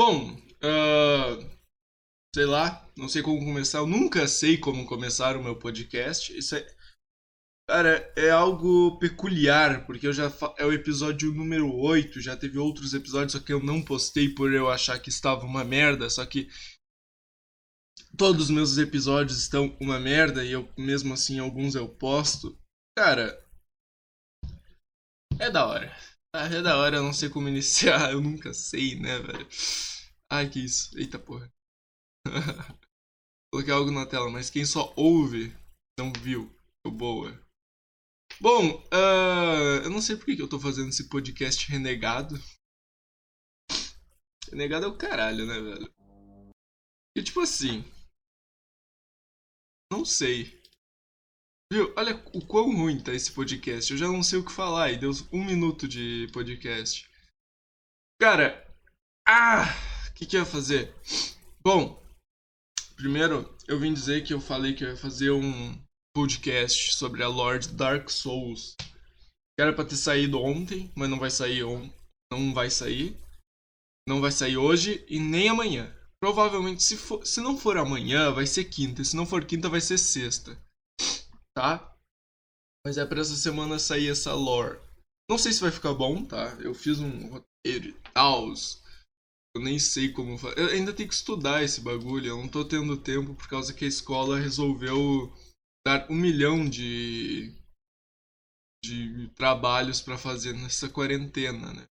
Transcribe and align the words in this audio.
Bom, 0.00 0.32
uh, 0.32 1.60
sei 2.34 2.46
lá, 2.46 2.88
não 2.96 3.06
sei 3.06 3.20
como 3.20 3.44
começar. 3.44 3.80
Eu 3.80 3.86
nunca 3.86 4.26
sei 4.26 4.56
como 4.56 4.86
começar 4.86 5.36
o 5.36 5.44
meu 5.44 5.54
podcast. 5.58 6.34
Isso 6.34 6.56
é. 6.56 6.66
Cara, 7.68 8.10
é 8.16 8.30
algo 8.30 8.98
peculiar, 8.98 9.84
porque 9.84 10.06
eu 10.06 10.12
já 10.14 10.32
é 10.56 10.64
o 10.64 10.72
episódio 10.72 11.34
número 11.34 11.70
8, 11.70 12.18
já 12.18 12.34
teve 12.34 12.56
outros 12.56 12.94
episódios, 12.94 13.32
só 13.32 13.40
que 13.40 13.52
eu 13.52 13.62
não 13.62 13.84
postei 13.84 14.34
por 14.34 14.50
eu 14.54 14.70
achar 14.70 14.98
que 14.98 15.10
estava 15.10 15.44
uma 15.44 15.64
merda, 15.64 16.08
só 16.08 16.24
que 16.24 16.48
todos 18.16 18.44
os 18.44 18.50
meus 18.50 18.78
episódios 18.78 19.38
estão 19.38 19.76
uma 19.78 20.00
merda 20.00 20.42
e 20.42 20.52
eu 20.52 20.66
mesmo 20.78 21.12
assim 21.12 21.38
alguns 21.38 21.74
eu 21.74 21.86
posto. 21.86 22.58
Cara, 22.96 23.38
é 25.38 25.50
da 25.50 25.66
hora. 25.66 25.94
Ah, 26.32 26.46
é 26.46 26.62
da 26.62 26.76
hora, 26.76 26.96
eu 26.96 27.02
não 27.02 27.12
sei 27.12 27.28
como 27.28 27.48
iniciar, 27.48 28.12
eu 28.12 28.20
nunca 28.20 28.54
sei, 28.54 28.94
né, 28.94 29.18
velho? 29.18 29.48
Ai, 30.30 30.48
que 30.48 30.64
isso. 30.64 30.96
Eita 30.96 31.18
porra. 31.18 31.52
Coloquei 33.52 33.74
algo 33.74 33.90
na 33.90 34.06
tela, 34.06 34.30
mas 34.30 34.48
quem 34.48 34.64
só 34.64 34.94
ouve 34.96 35.52
não 35.98 36.12
viu. 36.12 36.54
Tô 36.84 36.90
boa. 36.92 37.32
Bom, 38.40 38.78
uh, 38.92 39.82
eu 39.82 39.90
não 39.90 40.00
sei 40.00 40.16
por 40.16 40.24
que 40.24 40.40
eu 40.40 40.48
tô 40.48 40.58
fazendo 40.60 40.90
esse 40.90 41.08
podcast 41.08 41.68
renegado. 41.68 42.36
Renegado 44.48 44.86
é 44.86 44.88
o 44.88 44.96
caralho, 44.96 45.44
né, 45.46 45.60
velho? 45.60 45.92
E 47.16 47.22
tipo 47.22 47.40
assim. 47.40 47.84
Não 49.92 50.04
sei. 50.04 50.59
Viu? 51.72 51.94
Olha 51.96 52.16
o 52.34 52.44
quão 52.44 52.74
ruim 52.74 52.98
tá 52.98 53.14
esse 53.14 53.30
podcast. 53.30 53.92
Eu 53.92 53.98
já 53.98 54.08
não 54.08 54.24
sei 54.24 54.40
o 54.40 54.44
que 54.44 54.50
falar 54.50 54.90
e 54.90 54.98
deu 54.98 55.12
um 55.32 55.44
minuto 55.44 55.86
de 55.86 56.28
podcast. 56.32 57.08
Cara. 58.20 58.66
Ah! 59.24 59.66
O 60.08 60.14
que, 60.14 60.26
que 60.26 60.36
eu 60.36 60.40
ia 60.40 60.46
fazer? 60.46 60.92
Bom, 61.62 62.02
primeiro 62.96 63.56
eu 63.68 63.78
vim 63.78 63.94
dizer 63.94 64.24
que 64.24 64.34
eu 64.34 64.40
falei 64.40 64.74
que 64.74 64.82
eu 64.82 64.88
ia 64.88 64.96
fazer 64.96 65.30
um 65.30 65.80
podcast 66.12 66.92
sobre 66.94 67.22
a 67.22 67.28
Lord 67.28 67.68
Dark 67.68 68.10
Souls. 68.10 68.74
Que 68.80 69.62
era 69.62 69.72
pra 69.72 69.84
ter 69.84 69.96
saído 69.96 70.40
ontem, 70.40 70.90
mas 70.96 71.08
não 71.08 71.20
vai 71.20 71.30
sair 71.30 71.62
ontem. 71.62 71.94
Não 72.32 72.52
vai 72.52 72.68
sair. 72.68 73.16
Não 74.08 74.20
vai 74.20 74.32
sair 74.32 74.56
hoje 74.56 75.04
e 75.08 75.20
nem 75.20 75.48
amanhã. 75.48 75.94
Provavelmente, 76.20 76.82
se, 76.82 76.96
for, 76.96 77.24
se 77.24 77.40
não 77.40 77.56
for 77.56 77.76
amanhã, 77.76 78.32
vai 78.32 78.44
ser 78.44 78.64
quinta. 78.64 79.04
Se 79.04 79.14
não 79.14 79.24
for 79.24 79.44
quinta, 79.44 79.68
vai 79.68 79.80
ser 79.80 79.98
sexta 79.98 80.60
tá? 81.54 81.96
Mas 82.84 82.96
é 82.96 83.04
pra 83.04 83.20
essa 83.20 83.36
semana 83.36 83.78
sair 83.78 84.08
essa 84.08 84.34
lore. 84.34 84.80
Não 85.30 85.38
sei 85.38 85.52
se 85.52 85.60
vai 85.60 85.70
ficar 85.70 85.94
bom, 85.94 86.24
tá? 86.24 86.56
Eu 86.60 86.74
fiz 86.74 86.98
um 86.98 87.28
roteiro 87.28 87.88
e 87.88 87.92
tal. 88.12 88.48
Eu 89.54 89.62
nem 89.62 89.78
sei 89.78 90.12
como 90.12 90.38
fazer. 90.38 90.58
Eu 90.58 90.68
ainda 90.68 90.92
tenho 90.92 91.08
que 91.08 91.14
estudar 91.14 91.62
esse 91.62 91.80
bagulho. 91.80 92.26
Eu 92.26 92.36
não 92.38 92.48
tô 92.48 92.64
tendo 92.64 92.96
tempo 92.96 93.34
por 93.34 93.48
causa 93.48 93.74
que 93.74 93.84
a 93.84 93.88
escola 93.88 94.38
resolveu 94.38 95.32
dar 95.86 96.10
um 96.10 96.16
milhão 96.16 96.68
de. 96.68 97.54
de 98.84 99.28
trabalhos 99.36 100.00
para 100.00 100.18
fazer 100.18 100.52
nessa 100.52 100.88
quarentena, 100.88 101.72
né? 101.72 101.86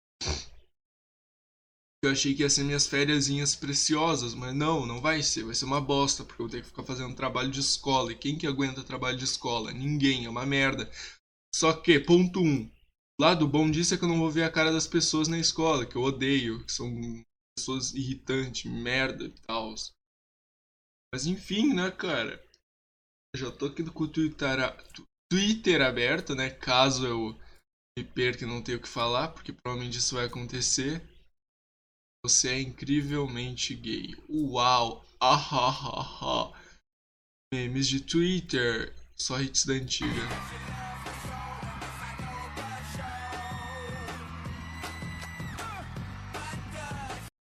Eu 2.01 2.11
achei 2.11 2.33
que 2.33 2.43
ia 2.43 2.49
ser 2.49 2.63
minhas 2.63 2.87
férias 2.87 3.55
preciosas, 3.55 4.33
mas 4.33 4.55
não, 4.55 4.85
não 4.85 5.01
vai 5.01 5.21
ser. 5.21 5.43
Vai 5.43 5.53
ser 5.53 5.65
uma 5.65 5.81
bosta, 5.81 6.23
porque 6.23 6.41
eu 6.41 6.47
vou 6.47 6.51
ter 6.51 6.61
que 6.61 6.69
ficar 6.69 6.83
fazendo 6.83 7.15
trabalho 7.15 7.51
de 7.51 7.59
escola. 7.59 8.11
E 8.11 8.17
quem 8.17 8.37
que 8.37 8.47
aguenta 8.47 8.83
trabalho 8.83 9.17
de 9.17 9.25
escola? 9.25 9.73
Ninguém, 9.73 10.25
é 10.25 10.29
uma 10.29 10.45
merda. 10.45 10.89
Só 11.53 11.73
que, 11.73 11.99
ponto 11.99 12.39
1. 12.41 12.45
Um, 12.45 12.71
lado 13.19 13.45
bom 13.45 13.69
disso 13.69 13.93
é 13.93 13.97
que 13.97 14.05
eu 14.05 14.07
não 14.07 14.19
vou 14.19 14.31
ver 14.31 14.43
a 14.43 14.51
cara 14.51 14.71
das 14.71 14.87
pessoas 14.87 15.27
na 15.27 15.37
escola, 15.37 15.85
que 15.85 15.97
eu 15.97 16.01
odeio, 16.01 16.65
que 16.65 16.71
são 16.71 16.89
pessoas 17.57 17.93
irritantes, 17.93 18.71
merda 18.71 19.25
e 19.25 19.31
tal. 19.41 19.75
Mas 21.13 21.25
enfim, 21.25 21.73
né, 21.73 21.91
cara? 21.91 22.41
Eu 23.35 23.41
já 23.41 23.51
tô 23.51 23.65
aqui 23.65 23.83
com 23.83 24.03
o 24.05 24.07
Twitter, 24.07 24.57
Twitter 25.29 25.81
aberto, 25.81 26.33
né? 26.33 26.49
Caso 26.49 27.05
eu 27.05 27.39
me 27.97 28.05
perca 28.05 28.45
e 28.45 28.47
não 28.47 28.61
tenha 28.61 28.77
o 28.77 28.81
que 28.81 28.87
falar, 28.87 29.29
porque 29.29 29.51
provavelmente 29.51 29.97
isso 29.97 30.15
vai 30.15 30.25
acontecer. 30.25 31.03
Você 32.21 32.49
é 32.49 32.59
incrivelmente 32.59 33.73
gay. 33.73 34.13
Uau! 34.27 35.05
Ahahaha. 35.21 36.51
Memes 37.53 37.87
de 37.87 38.01
Twitter. 38.01 38.93
Só 39.15 39.39
hits 39.39 39.65
da 39.65 39.73
antiga. 39.73 40.27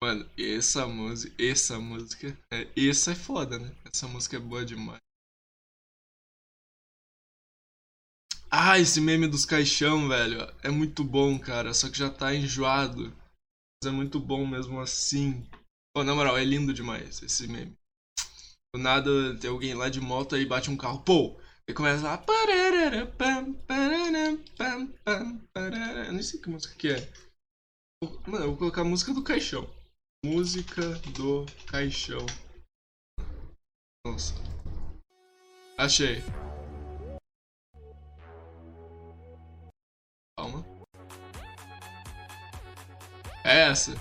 Mano, 0.04 0.30
essa 0.38 0.88
música, 0.88 1.44
essa 1.44 1.80
música, 1.80 2.38
é, 2.52 2.68
essa 2.76 3.12
é 3.12 3.16
foda, 3.16 3.58
né? 3.58 3.76
Essa 3.86 4.08
música 4.08 4.38
é 4.38 4.40
boa 4.40 4.64
demais. 4.64 5.00
Ah, 8.50 8.78
esse 8.78 9.02
meme 9.02 9.28
dos 9.28 9.46
caixão, 9.46 10.08
velho, 10.08 10.42
é 10.62 10.70
muito 10.70 11.04
bom, 11.04 11.40
cara, 11.40 11.74
só 11.74 11.90
que 11.90 11.98
já 11.98 12.10
tá 12.10 12.36
enjoado 12.36 13.16
é 13.88 13.92
muito 13.92 14.20
bom 14.20 14.46
mesmo 14.46 14.80
assim. 14.80 15.46
Pô, 15.94 16.04
na 16.04 16.14
moral, 16.14 16.38
é 16.38 16.44
lindo 16.44 16.74
demais 16.74 17.22
esse 17.22 17.48
meme. 17.48 17.76
Do 18.74 18.82
nada 18.82 19.38
tem 19.40 19.50
alguém 19.50 19.74
lá 19.74 19.90
de 19.90 20.00
moto 20.00 20.38
e 20.38 20.46
bate 20.46 20.70
um 20.70 20.78
carro. 20.78 21.04
Pô! 21.04 21.40
E 21.68 21.74
começa 21.74 22.04
lá. 22.04 22.24
Eu 26.06 26.14
nem 26.14 26.22
sei 26.22 26.40
que 26.40 26.50
música 26.50 26.76
que 26.76 26.90
é. 26.90 27.14
Mano, 28.28 28.46
eu 28.46 28.50
vou 28.50 28.58
colocar 28.58 28.82
a 28.82 28.86
música 28.86 29.14
do 29.14 29.24
caixão. 29.24 29.68
Música 30.24 30.82
do 31.14 31.46
caixão. 31.68 32.26
Nossa. 34.06 34.34
Achei. 35.78 36.24
Calma. 40.38 40.71
É 43.44 43.70
essa. 43.70 43.96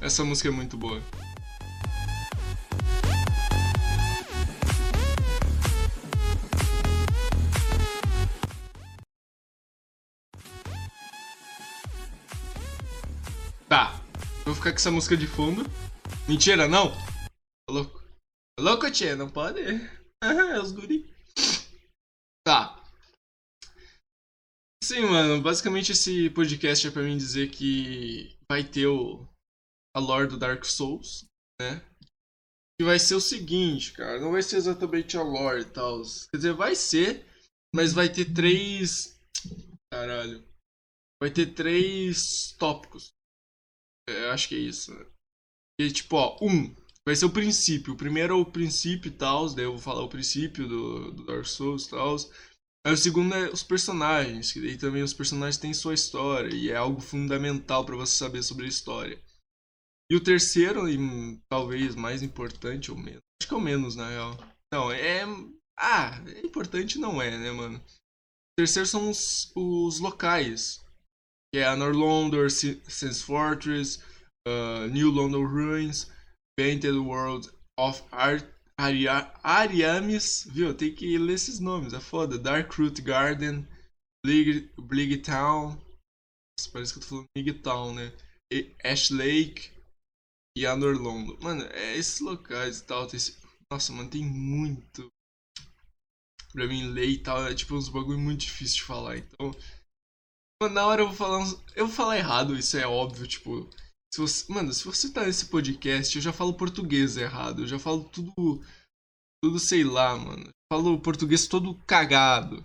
Essa 0.00 0.24
música 0.24 0.48
é 0.48 0.52
muito 0.52 0.76
boa. 0.76 1.02
Tá, 13.68 13.96
vou 14.44 14.54
ficar 14.54 14.70
com 14.70 14.76
essa 14.76 14.90
música 14.90 15.16
de 15.16 15.26
fundo. 15.26 15.68
Mentira, 16.28 16.68
não! 16.68 17.15
Louco. 18.66 18.90
Tchê, 18.90 19.14
não 19.14 19.30
pode? 19.30 19.60
é 19.60 20.60
os 20.60 20.72
guri. 20.72 21.08
Tá. 22.44 22.82
Sim, 24.82 25.02
mano, 25.02 25.40
basicamente 25.40 25.92
esse 25.92 26.28
podcast 26.30 26.88
é 26.88 26.90
pra 26.90 27.04
mim 27.04 27.16
dizer 27.16 27.48
que 27.52 28.36
vai 28.50 28.64
ter 28.64 28.88
o 28.88 29.24
a 29.96 30.00
lore 30.00 30.26
do 30.26 30.36
Dark 30.36 30.64
Souls, 30.64 31.24
né? 31.62 31.80
Que 32.76 32.84
vai 32.84 32.98
ser 32.98 33.14
o 33.14 33.20
seguinte, 33.20 33.92
cara, 33.92 34.20
não 34.20 34.32
vai 34.32 34.42
ser 34.42 34.56
exatamente 34.56 35.16
a 35.16 35.22
lore 35.22 35.62
e 35.62 35.70
tal. 35.70 36.02
Quer 36.02 36.36
dizer, 36.36 36.52
vai 36.52 36.74
ser, 36.74 37.24
mas 37.72 37.92
vai 37.92 38.12
ter 38.12 38.34
três. 38.34 39.16
Caralho. 39.92 40.44
Vai 41.22 41.30
ter 41.30 41.54
três 41.54 42.50
tópicos. 42.58 43.12
Eu 44.08 44.32
acho 44.32 44.48
que 44.48 44.56
é 44.56 44.58
isso. 44.58 44.92
E 45.80 45.88
tipo, 45.92 46.16
ó, 46.16 46.36
um, 46.42 46.74
vai 47.06 47.14
ser 47.14 47.26
o 47.26 47.30
princípio. 47.30 47.94
O 47.94 47.96
primeiro 47.96 48.34
é 48.34 48.36
o 48.36 48.44
princípio 48.44 49.08
e 49.08 49.12
tal, 49.12 49.48
daí 49.54 49.64
eu 49.64 49.72
vou 49.72 49.80
falar 49.80 50.02
o 50.02 50.08
princípio 50.08 50.66
do, 50.66 51.12
do 51.12 51.24
Dark 51.24 51.46
Souls 51.46 51.86
e 51.86 51.90
tal. 51.90 52.16
Aí 52.84 52.92
o 52.92 52.96
segundo 52.96 53.34
é 53.34 53.48
os 53.50 53.62
personagens, 53.62 54.52
que 54.52 54.60
daí 54.60 54.76
também 54.76 55.02
os 55.02 55.14
personagens 55.14 55.56
têm 55.56 55.72
sua 55.72 55.94
história 55.94 56.54
e 56.54 56.70
é 56.70 56.76
algo 56.76 57.00
fundamental 57.00 57.84
para 57.84 57.96
você 57.96 58.16
saber 58.16 58.42
sobre 58.42 58.66
a 58.66 58.68
história. 58.68 59.20
E 60.10 60.14
o 60.14 60.22
terceiro, 60.22 60.88
e 60.88 60.96
talvez 61.48 61.94
mais 61.96 62.22
importante 62.22 62.90
ou 62.90 62.96
menos, 62.96 63.22
acho 63.40 63.48
que 63.48 63.54
é 63.54 63.56
o 63.56 63.60
menos 63.60 63.96
na 63.96 64.08
real. 64.08 64.38
Não, 64.72 64.90
é. 64.90 65.24
Ah, 65.78 66.22
é 66.28 66.46
importante 66.46 66.98
não 66.98 67.20
é, 67.20 67.36
né, 67.36 67.50
mano? 67.50 67.78
O 67.78 68.56
terceiro 68.56 68.86
são 68.86 69.10
os, 69.10 69.52
os 69.54 69.98
locais, 69.98 70.80
que 71.52 71.58
é 71.58 71.66
a 71.66 71.76
Norlondor, 71.76 72.50
Sense 72.50 73.22
Fortress, 73.22 74.00
uh, 74.46 74.86
New 74.90 75.10
London 75.10 75.44
Ruins, 75.44 76.08
Painted 76.58 76.96
World 76.96 77.50
of 77.78 78.02
Art 78.10 78.44
Aria, 78.78 79.32
Ariamis, 79.42 80.46
viu? 80.50 80.74
Tem 80.74 80.94
que 80.94 81.16
ler 81.16 81.34
esses 81.34 81.60
nomes, 81.60 81.94
é 81.94 82.00
foda. 82.00 82.38
Dark 82.38 82.72
Root 82.72 83.00
Garden, 83.00 83.66
Blig, 84.24 84.70
Blig 84.78 85.22
Town, 85.22 85.80
parece 86.72 86.92
que 86.92 86.98
eu 86.98 87.02
tô 87.02 87.08
falando 87.08 87.26
Big 87.36 87.52
Town, 87.60 87.94
né? 87.94 88.12
E 88.52 88.74
Ash 88.84 89.10
Lake 89.10 89.70
e 90.56 90.66
Anor 90.66 90.98
Mano, 91.42 91.64
é 91.72 91.96
esses 91.96 92.20
locais 92.20 92.78
e 92.78 92.84
tal. 92.84 93.06
Tem 93.06 93.16
esse... 93.16 93.38
Nossa, 93.70 93.92
mano, 93.92 94.10
tem 94.10 94.24
muito 94.24 95.08
pra 96.52 96.66
mim 96.66 96.84
ler 96.92 97.08
e 97.08 97.18
tal. 97.18 97.46
É 97.46 97.54
tipo 97.54 97.74
uns 97.74 97.88
bagulho 97.88 98.18
muito 98.18 98.40
difícil 98.40 98.76
de 98.76 98.82
falar. 98.84 99.18
Então. 99.18 99.50
Mano, 100.62 100.74
na 100.74 100.86
hora 100.86 101.02
eu 101.02 101.08
vou 101.08 101.16
falar 101.16 101.38
uns... 101.38 101.52
Eu 101.74 101.86
vou 101.86 101.94
falar 101.94 102.16
errado, 102.18 102.56
isso 102.56 102.76
é 102.76 102.86
óbvio, 102.86 103.26
tipo. 103.26 103.68
Se 104.16 104.20
você... 104.20 104.50
Mano, 104.50 104.72
se 104.72 104.82
você 104.82 105.12
tá 105.12 105.26
nesse 105.26 105.44
podcast, 105.44 106.16
eu 106.16 106.22
já 106.22 106.32
falo 106.32 106.54
português 106.54 107.18
errado. 107.18 107.62
Eu 107.62 107.66
já 107.66 107.78
falo 107.78 108.04
tudo. 108.04 108.32
Tudo 109.44 109.58
sei 109.58 109.84
lá, 109.84 110.16
mano. 110.16 110.44
Eu 110.46 110.72
falo 110.72 110.98
português 110.98 111.46
todo 111.46 111.74
cagado. 111.86 112.64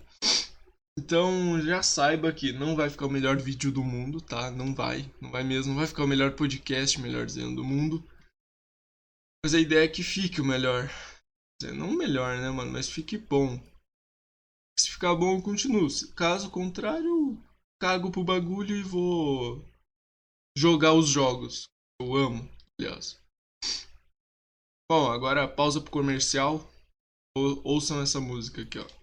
Então 0.98 1.60
já 1.60 1.82
saiba 1.82 2.32
que 2.32 2.54
não 2.54 2.74
vai 2.74 2.88
ficar 2.88 3.04
o 3.04 3.10
melhor 3.10 3.36
vídeo 3.36 3.70
do 3.70 3.84
mundo, 3.84 4.18
tá? 4.18 4.50
Não 4.50 4.74
vai, 4.74 5.12
não 5.20 5.30
vai 5.30 5.44
mesmo, 5.44 5.72
não 5.72 5.78
vai 5.78 5.86
ficar 5.86 6.04
o 6.04 6.08
melhor 6.08 6.32
podcast, 6.32 6.98
melhor 6.98 7.26
dizendo, 7.26 7.56
do 7.56 7.64
mundo. 7.64 8.02
Mas 9.44 9.52
a 9.52 9.60
ideia 9.60 9.84
é 9.84 9.88
que 9.88 10.02
fique 10.02 10.40
o 10.40 10.44
melhor. 10.44 10.90
Não 11.74 11.90
o 11.90 11.98
melhor, 11.98 12.38
né, 12.38 12.48
mano? 12.50 12.72
Mas 12.72 12.88
fique 12.88 13.18
bom. 13.18 13.62
Se 14.78 14.90
ficar 14.90 15.14
bom, 15.14 15.36
eu 15.36 15.42
continuo. 15.42 15.86
Caso 16.14 16.50
contrário, 16.50 17.38
cago 17.78 18.10
pro 18.10 18.24
bagulho 18.24 18.74
e 18.74 18.82
vou 18.82 19.62
jogar 20.56 20.94
os 20.94 21.08
jogos. 21.08 21.64
Eu 22.00 22.14
amo, 22.16 22.48
aliás. 22.78 23.18
Bom, 24.90 25.10
agora 25.10 25.48
pausa 25.48 25.80
pro 25.80 25.90
comercial. 25.90 26.68
Ou 27.36 27.60
ouçam 27.64 28.02
essa 28.02 28.20
música 28.20 28.62
aqui, 28.62 28.78
ó. 28.78 29.01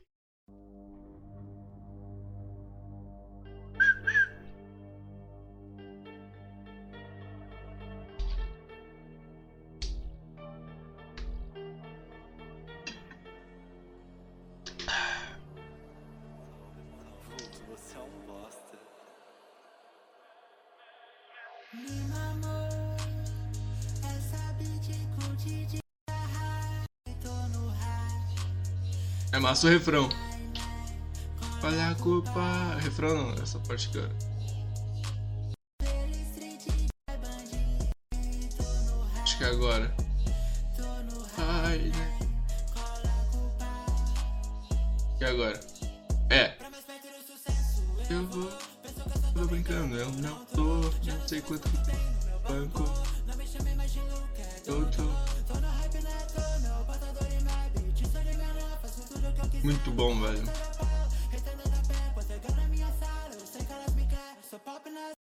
É 29.39 29.41
massa 29.41 29.67
o 29.67 29.69
refrão. 29.69 30.09
Olha 31.63 31.91
a 31.91 31.95
culpa. 31.95 32.75
Refrão 32.81 33.15
não, 33.15 33.41
essa 33.41 33.57
parte 33.59 33.87
que 33.87 33.97
Acho 39.23 39.37
que 39.37 39.43
é 39.45 39.47
agora. 39.47 40.08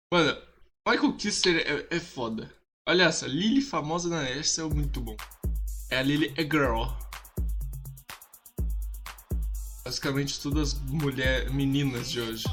Mano, 0.10 0.42
Michael 0.88 1.18
Kister 1.18 1.86
é, 1.92 1.98
é 1.98 2.00
foda. 2.00 2.50
Olha 2.88 3.04
essa, 3.04 3.28
Lily 3.28 3.60
famosa 3.60 4.08
na 4.08 4.24
essa 4.24 4.62
é 4.62 4.64
muito 4.64 5.02
bom. 5.02 5.18
É 5.90 5.98
a 5.98 6.02
Lily 6.02 6.34
é 6.38 6.44
girl. 6.44 6.86
Basicamente 9.84 10.40
todas 10.40 10.76
as 10.76 10.80
mulheres, 10.80 11.52
meninas 11.52 12.10
de 12.10 12.22
hoje. 12.22 12.46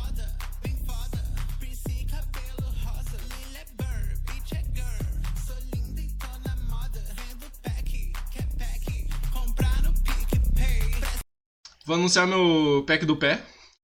Vou 11.87 11.95
anunciar 11.95 12.27
meu 12.27 12.83
pack 12.85 13.07
do 13.07 13.17
pé 13.17 13.35
a 13.35 13.43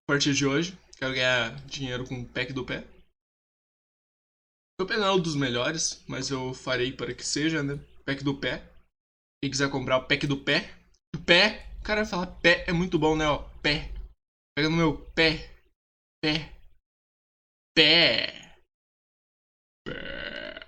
partir 0.08 0.34
de 0.34 0.44
hoje. 0.44 0.76
Quero 0.96 1.14
ganhar 1.14 1.54
dinheiro 1.66 2.04
com 2.04 2.20
o 2.20 2.24
pack 2.26 2.52
do 2.52 2.64
pé. 2.64 2.84
Pé 4.86 4.96
não 4.96 5.06
é 5.06 5.12
um 5.12 5.20
dos 5.20 5.36
melhores, 5.36 6.02
mas 6.06 6.30
eu 6.30 6.54
farei 6.54 6.92
para 6.92 7.14
que 7.14 7.24
seja, 7.24 7.62
né? 7.62 7.78
Pack 8.04 8.24
do 8.24 8.36
pé. 8.36 8.68
Quem 9.42 9.50
quiser 9.50 9.70
comprar 9.70 9.98
o 9.98 10.06
pack 10.06 10.26
do 10.26 10.36
pé. 10.36 10.74
Do 11.14 11.20
pé. 11.20 11.66
O 11.80 11.82
cara 11.82 12.02
vai 12.02 12.10
falar 12.10 12.26
pé 12.26 12.64
é 12.66 12.72
muito 12.72 12.98
bom, 12.98 13.16
né? 13.16 13.26
Ó, 13.26 13.38
pé. 13.62 13.92
Pega 14.54 14.68
no 14.68 14.76
meu 14.76 14.98
pé. 15.14 15.50
Pé. 16.22 16.52
Pé. 17.74 18.56
Pé. 19.86 20.60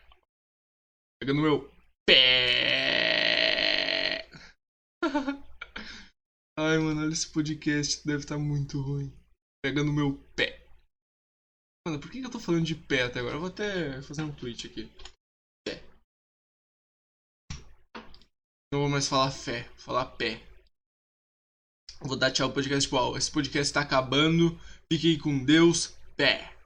Pega 1.20 1.34
no 1.34 1.42
meu 1.42 1.70
pé. 2.06 2.22
Ai, 6.58 6.78
mano, 6.78 7.02
olha 7.02 7.12
esse 7.12 7.30
podcast. 7.30 8.06
Deve 8.06 8.20
estar 8.24 8.36
tá 8.36 8.40
muito 8.40 8.80
ruim. 8.80 9.12
Pega 9.62 9.82
no 9.84 9.92
meu 9.92 10.16
pé. 10.34 10.61
Mano, 11.87 11.99
por 11.99 12.11
que, 12.11 12.20
eu 12.20 12.31
tô 12.31 12.38
falando 12.38 12.64
de 12.64 12.76
pé 12.76 13.02
até 13.02 13.19
agora? 13.19 13.34
Eu 13.34 13.40
vou 13.40 13.49
até 13.49 14.00
fazer 14.02 14.23
um 14.23 14.32
tweet 14.32 14.69
aqui. 14.69 14.88
Pé. 15.67 15.82
Não 18.73 18.81
vou 18.81 18.88
mais 18.88 19.08
falar 19.08 19.32
fé, 19.32 19.64
vou 19.69 19.79
falar 19.79 20.06
pé. 20.17 20.40
Vou 22.00 22.17
dar 22.17 22.31
tchau 22.31 22.49
pro 22.49 22.62
podcast, 22.62 22.88
tipo, 22.88 23.17
esse 23.17 23.31
podcast 23.31 23.75
tá 23.75 23.81
acabando. 23.81 24.58
Fiquem 24.93 25.19
com 25.19 25.44
Deus. 25.44 25.88
Pé. 26.17 26.56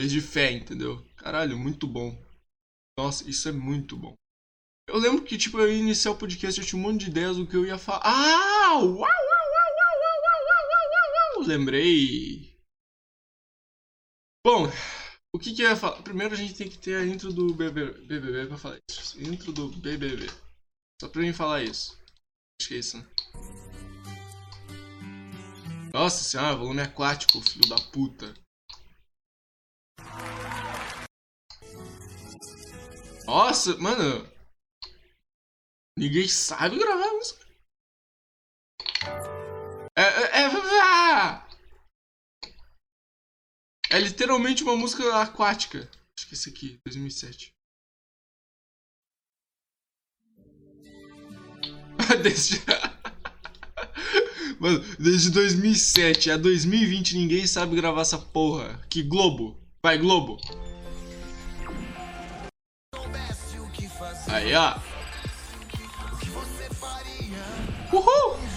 Vez 0.00 0.10
de 0.10 0.20
fé, 0.20 0.50
entendeu? 0.50 1.04
Caralho, 1.16 1.56
muito 1.56 1.86
bom. 1.86 2.20
Nossa, 2.98 3.28
isso 3.30 3.48
é 3.48 3.52
muito 3.52 3.96
bom. 3.96 4.14
Eu 4.88 4.98
lembro 4.98 5.24
que, 5.24 5.38
tipo, 5.38 5.58
eu 5.58 5.70
ia 5.70 5.78
iniciar 5.78 6.10
o 6.10 6.18
podcast, 6.18 6.60
eu 6.60 6.66
tinha 6.66 6.80
um 6.80 6.82
monte 6.82 7.04
de 7.04 7.10
ideias 7.10 7.36
do 7.36 7.46
que 7.46 7.56
eu 7.56 7.64
ia 7.64 7.78
falar. 7.78 8.02
Ah! 8.04 8.74
Uau, 8.74 8.86
uau, 8.86 8.98
uau, 8.98 9.00
uau, 9.00 9.84
uau, 9.84 10.20
uau, 10.20 10.68
uau, 10.90 11.38
uau, 11.38 11.46
Lembrei. 11.46 12.53
Bom, 14.44 14.66
o 15.34 15.38
que 15.38 15.54
que 15.54 15.62
eu 15.62 15.70
ia 15.70 15.76
falar? 15.76 16.02
Primeiro 16.02 16.34
a 16.34 16.36
gente 16.36 16.54
tem 16.54 16.68
que 16.68 16.76
ter 16.78 16.96
a 16.96 17.06
intro 17.06 17.32
do 17.32 17.54
BBB 17.54 18.46
pra 18.46 18.58
falar 18.58 18.78
isso. 18.90 19.20
Intro 19.20 19.52
do 19.52 19.68
BBB. 19.68 20.26
Só 21.00 21.08
pra 21.08 21.22
mim 21.22 21.32
falar 21.32 21.62
isso. 21.62 21.98
Acho 22.60 22.68
que 22.68 22.74
é 22.74 22.78
isso, 22.78 22.98
né? 22.98 23.06
Nossa 25.92 26.22
senhora, 26.22 26.56
volume 26.56 26.82
aquático, 26.82 27.40
filho 27.40 27.68
da 27.68 27.76
puta. 27.90 28.34
Nossa, 33.26 33.76
mano, 33.78 34.28
Ninguém 35.96 36.26
sabe 36.26 36.76
gravar 36.76 37.12
música. 37.12 37.46
É 43.94 44.00
literalmente 44.00 44.64
uma 44.64 44.76
música 44.76 45.22
aquática. 45.22 45.88
Acho 46.18 46.28
que 46.28 46.34
esse 46.34 46.48
aqui, 46.48 46.80
2007. 46.84 47.54
desde... 52.22 52.60
Mano, 54.58 54.80
desde 54.98 55.30
2007 55.30 56.30
a 56.32 56.36
2020 56.36 57.16
ninguém 57.16 57.46
sabe 57.46 57.76
gravar 57.76 58.02
essa 58.02 58.18
porra. 58.18 58.84
Que 58.90 59.02
Globo. 59.02 59.56
Vai, 59.82 59.96
Globo. 59.98 60.40
Aí, 64.26 64.54
ó. 64.54 64.80
Uhul! 67.92 68.53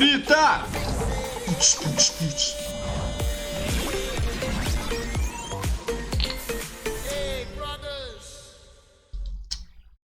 Frita! 0.00 0.64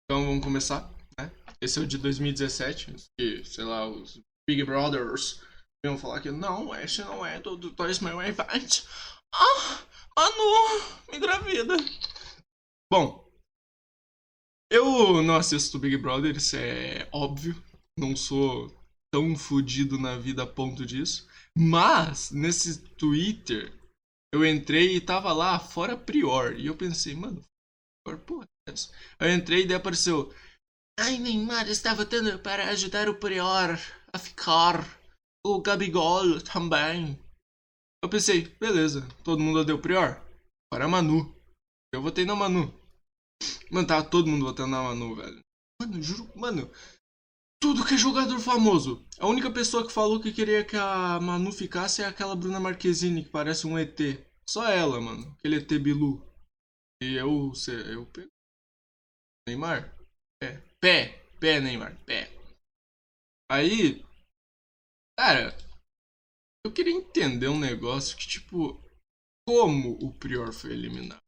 Então 0.04 0.26
vamos 0.26 0.44
começar, 0.44 0.90
né? 1.18 1.32
Esse 1.58 1.78
é 1.78 1.82
o 1.82 1.86
de 1.86 1.96
2017, 1.96 2.96
que, 3.18 3.42
sei 3.46 3.64
lá, 3.64 3.88
os 3.88 4.20
Big 4.46 4.62
Brothers 4.62 5.40
iam 5.82 5.96
falar 5.96 6.20
que 6.20 6.30
não, 6.30 6.74
esse 6.74 7.02
não 7.02 7.24
é 7.24 7.40
do, 7.40 7.56
do 7.56 7.70
2020. 7.70 8.86
Ah, 9.34 9.82
Manu, 10.14 10.84
me 11.10 11.16
engravida. 11.16 11.76
Bom, 12.92 13.26
eu 14.70 15.22
não 15.22 15.36
assisto 15.36 15.78
Big 15.78 15.96
Brother, 15.96 16.36
isso 16.36 16.56
é 16.56 17.08
óbvio. 17.10 17.56
Não 17.98 18.14
sou 18.14 18.78
tão 19.12 19.36
fodido 19.36 19.98
na 19.98 20.16
vida 20.16 20.42
a 20.42 20.46
ponto 20.46 20.84
disso. 20.84 21.26
Mas, 21.56 22.30
nesse 22.30 22.80
Twitter, 22.80 23.72
eu 24.32 24.44
entrei 24.44 24.96
e 24.96 25.00
tava 25.00 25.32
lá 25.32 25.58
fora 25.58 25.96
Prior. 25.96 26.58
E 26.58 26.66
eu 26.66 26.76
pensei, 26.76 27.14
mano, 27.14 27.42
Prior, 28.04 28.18
porra 28.20 28.44
é 28.68 28.72
essa? 28.72 28.92
Eu 29.18 29.32
entrei 29.32 29.62
e 29.62 29.66
daí 29.66 29.76
apareceu. 29.76 30.32
Ai, 31.00 31.18
Neymar 31.18 31.68
está 31.68 31.94
votando 31.94 32.38
para 32.40 32.70
ajudar 32.70 33.08
o 33.08 33.18
Prior 33.18 33.78
a 34.12 34.18
ficar. 34.18 34.98
O 35.46 35.60
Gabigol 35.60 36.40
também. 36.42 37.18
Eu 38.02 38.08
pensei, 38.08 38.48
beleza, 38.60 39.06
todo 39.24 39.42
mundo 39.42 39.60
o 39.74 39.78
Prior? 39.78 40.22
Para 40.70 40.84
a 40.84 40.88
Manu. 40.88 41.34
Eu 41.92 42.02
votei 42.02 42.24
na 42.24 42.36
Manu. 42.36 42.72
Mano, 43.70 43.86
tava 43.86 44.08
todo 44.08 44.28
mundo 44.28 44.44
votando 44.44 44.70
na 44.70 44.82
Manu, 44.82 45.14
velho. 45.14 45.40
Mano, 45.80 46.02
juro, 46.02 46.30
mano. 46.36 46.70
Tudo 47.60 47.84
que 47.84 47.94
é 47.94 47.98
jogador 47.98 48.38
famoso. 48.38 49.04
A 49.18 49.26
única 49.26 49.52
pessoa 49.52 49.84
que 49.84 49.92
falou 49.92 50.20
que 50.20 50.32
queria 50.32 50.64
que 50.64 50.76
a 50.76 51.18
Manu 51.20 51.50
ficasse 51.50 52.02
é 52.02 52.06
aquela 52.06 52.36
Bruna 52.36 52.60
Marquezine, 52.60 53.24
que 53.24 53.30
parece 53.30 53.66
um 53.66 53.76
ET. 53.76 53.98
Só 54.48 54.68
ela, 54.68 55.00
mano. 55.00 55.34
Aquele 55.38 55.56
ET 55.56 55.68
Bilu. 55.78 56.24
E 57.02 57.14
eu. 57.14 57.52
Eu 57.90 58.06
pego. 58.06 58.28
Neymar? 59.48 59.92
Pé. 60.40 60.62
Pé. 60.80 61.24
Pé, 61.40 61.60
Neymar. 61.60 61.96
Pé. 62.04 62.30
Aí. 63.50 64.04
Cara. 65.18 65.56
Eu 66.64 66.72
queria 66.72 66.92
entender 66.92 67.48
um 67.48 67.58
negócio 67.58 68.16
que, 68.16 68.26
tipo. 68.28 68.80
Como 69.48 69.98
o 70.04 70.12
Prior 70.12 70.52
foi 70.52 70.72
eliminado? 70.72 71.27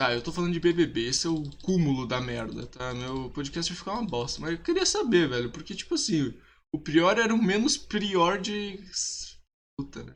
Tá, 0.00 0.14
eu 0.14 0.22
tô 0.22 0.32
falando 0.32 0.54
de 0.54 0.60
BBB, 0.60 1.08
esse 1.08 1.26
é 1.26 1.30
o 1.30 1.42
cúmulo 1.58 2.06
da 2.06 2.22
merda, 2.22 2.66
tá? 2.66 2.94
Meu 2.94 3.28
podcast 3.32 3.70
vai 3.70 3.78
ficar 3.78 3.92
uma 3.92 4.08
bosta, 4.08 4.40
mas 4.40 4.52
eu 4.52 4.62
queria 4.62 4.86
saber, 4.86 5.28
velho, 5.28 5.52
porque, 5.52 5.74
tipo 5.74 5.94
assim, 5.94 6.34
o 6.74 6.80
Prior 6.80 7.18
era 7.18 7.34
o 7.34 7.42
menos 7.42 7.76
Prior 7.76 8.40
de. 8.40 8.82
Puta, 9.78 10.02
né? 10.02 10.14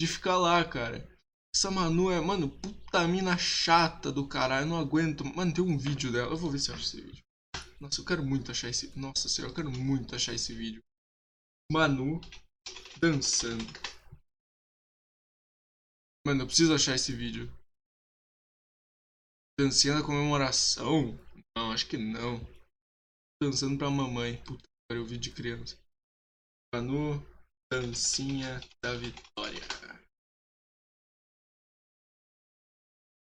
De 0.00 0.06
ficar 0.06 0.36
lá, 0.36 0.64
cara. 0.64 1.04
Essa 1.52 1.68
Manu 1.68 2.12
é, 2.12 2.20
mano, 2.20 2.48
puta 2.48 3.08
mina 3.08 3.36
chata 3.36 4.12
do 4.12 4.28
caralho, 4.28 4.66
eu 4.66 4.68
não 4.68 4.78
aguento. 4.78 5.24
Mano, 5.24 5.52
tem 5.52 5.64
um 5.64 5.76
vídeo 5.76 6.12
dela, 6.12 6.30
eu 6.30 6.36
vou 6.36 6.48
ver 6.48 6.60
se 6.60 6.70
eu 6.70 6.76
acho 6.76 6.84
esse 6.84 7.00
vídeo. 7.00 7.24
Nossa, 7.80 8.00
eu 8.00 8.04
quero 8.04 8.24
muito 8.24 8.52
achar 8.52 8.68
esse. 8.68 8.96
Nossa 8.96 9.28
senhora, 9.28 9.50
eu 9.50 9.56
quero 9.56 9.70
muito 9.72 10.14
achar 10.14 10.32
esse 10.32 10.54
vídeo. 10.54 10.80
Manu 11.72 12.20
dançando. 13.00 13.66
Mano, 16.24 16.42
eu 16.42 16.46
preciso 16.46 16.72
achar 16.72 16.94
esse 16.94 17.12
vídeo. 17.12 17.52
Dancinha 19.58 19.94
da 19.94 20.02
comemoração? 20.04 21.18
Não, 21.56 21.72
acho 21.72 21.88
que 21.88 21.96
não. 21.96 22.40
Dançando 23.42 23.78
pra 23.78 23.90
mamãe. 23.90 24.42
Puta, 24.44 24.64
eu 24.90 25.04
vi 25.06 25.16
de 25.16 25.32
criança. 25.32 25.78
Manu, 26.74 27.24
dancinha 27.72 28.60
da 28.84 28.94
vitória. 28.94 29.62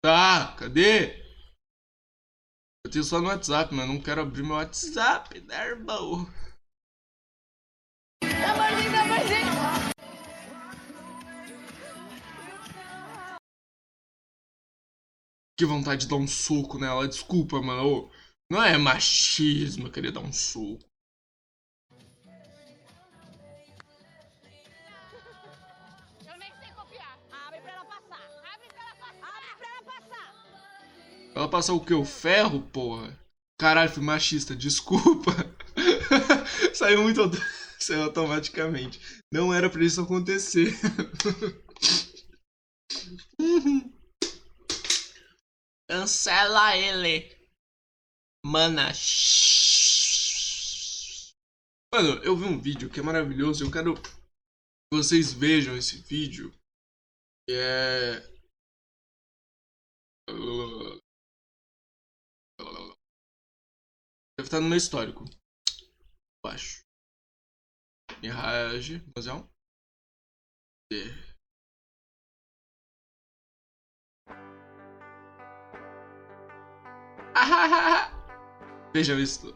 Tá, 0.03 0.55
cadê? 0.59 1.23
Eu 2.85 2.91
tenho 2.91 3.03
só 3.03 3.19
no 3.19 3.29
WhatsApp, 3.29 3.73
mas 3.73 3.87
não 3.87 3.99
quero 4.01 4.21
abrir 4.21 4.43
meu 4.43 4.55
WhatsApp, 4.55 5.39
né, 5.41 5.69
irmão? 5.69 6.27
Amorzinho, 8.21 9.01
amorzinho! 9.01 9.54
Que 15.57 15.65
vontade 15.65 16.01
de 16.01 16.07
dar 16.07 16.17
um 16.17 16.27
soco 16.27 16.77
nela. 16.77 17.07
Desculpa, 17.07 17.61
mano. 17.61 18.09
Não 18.49 18.61
é 18.61 18.77
machismo 18.77 19.89
querer 19.89 20.11
dar 20.11 20.21
um 20.21 20.33
soco. 20.33 20.83
Ela 31.33 31.49
passar 31.49 31.73
o 31.73 31.81
que? 31.81 31.93
O 31.93 32.05
ferro, 32.05 32.61
porra? 32.61 33.19
Caralho, 33.59 33.91
fui 33.91 34.01
machista. 34.01 34.55
Desculpa. 34.55 35.31
Saiu 36.73 37.03
muito. 37.03 37.21
Saiu 37.77 38.03
automaticamente. 38.03 39.01
Não 39.31 39.53
era 39.53 39.69
pra 39.69 39.83
isso 39.83 40.01
acontecer. 40.01 40.73
Cancela 45.89 46.75
ele. 46.75 47.29
Mana. 48.43 48.91
Mano, 51.93 52.23
eu 52.23 52.35
vi 52.35 52.43
um 52.45 52.59
vídeo 52.59 52.89
que 52.91 52.99
é 52.99 53.03
maravilhoso. 53.03 53.63
Eu 53.63 53.71
quero 53.71 53.93
que 53.95 54.09
vocês 54.91 55.31
vejam 55.31 55.77
esse 55.77 56.01
vídeo. 56.01 56.51
Que 57.47 57.55
é. 57.55 58.35
Deve 64.37 64.47
estar 64.47 64.59
no 64.59 64.67
meu 64.67 64.77
histórico. 64.77 65.23
Baixo. 66.43 66.83
Mirage. 68.21 69.01
Museu. 69.15 69.49
É. 70.91 71.34
Vejam 78.93 79.19
isso. 79.19 79.53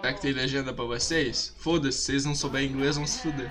Será 0.00 0.12
que 0.14 0.20
tem 0.20 0.32
legenda 0.32 0.74
pra 0.74 0.84
vocês? 0.84 1.54
Foda-se, 1.58 1.98
se 1.98 2.04
vocês 2.06 2.24
não 2.24 2.34
souberem 2.34 2.70
inglês, 2.70 2.96
vão 2.96 3.06
se 3.06 3.22
fuder. 3.22 3.50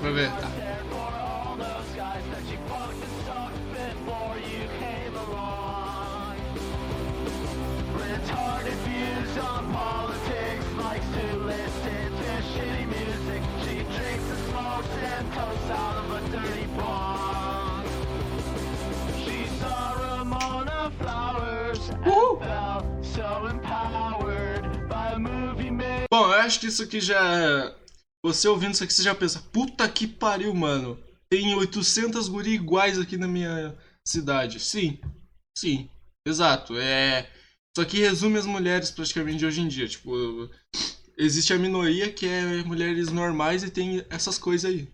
Pra 0.00 0.10
ver, 0.10 0.30
tá. 0.30 0.71
Que 26.62 26.68
isso 26.68 26.82
aqui 26.84 27.00
já. 27.00 27.76
Você 28.24 28.46
ouvindo 28.46 28.74
isso 28.74 28.84
aqui, 28.84 28.92
você 28.92 29.02
já 29.02 29.14
pensa: 29.14 29.40
puta 29.52 29.88
que 29.88 30.06
pariu, 30.06 30.54
mano. 30.54 30.96
Tem 31.28 31.54
800 31.54 32.28
guri 32.28 32.54
iguais 32.54 32.98
aqui 32.98 33.16
na 33.16 33.26
minha 33.26 33.76
cidade. 34.06 34.60
Sim, 34.60 35.00
sim, 35.58 35.90
exato. 36.26 36.78
É. 36.78 37.28
Isso 37.74 37.80
aqui 37.80 37.98
resume 37.98 38.38
as 38.38 38.46
mulheres 38.46 38.90
praticamente 38.90 39.38
de 39.38 39.46
hoje 39.46 39.60
em 39.60 39.68
dia. 39.68 39.88
Tipo, 39.88 40.12
existe 41.16 41.52
a 41.52 41.58
minoria 41.58 42.12
que 42.12 42.26
é 42.26 42.62
mulheres 42.62 43.10
normais 43.10 43.64
e 43.64 43.70
tem 43.70 44.04
essas 44.08 44.38
coisas 44.38 44.70
aí. 44.70 44.88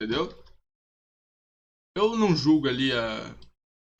Entendeu? 0.00 0.32
Eu 1.96 2.16
não 2.16 2.34
julgo 2.36 2.68
ali 2.68 2.92
a 2.92 3.34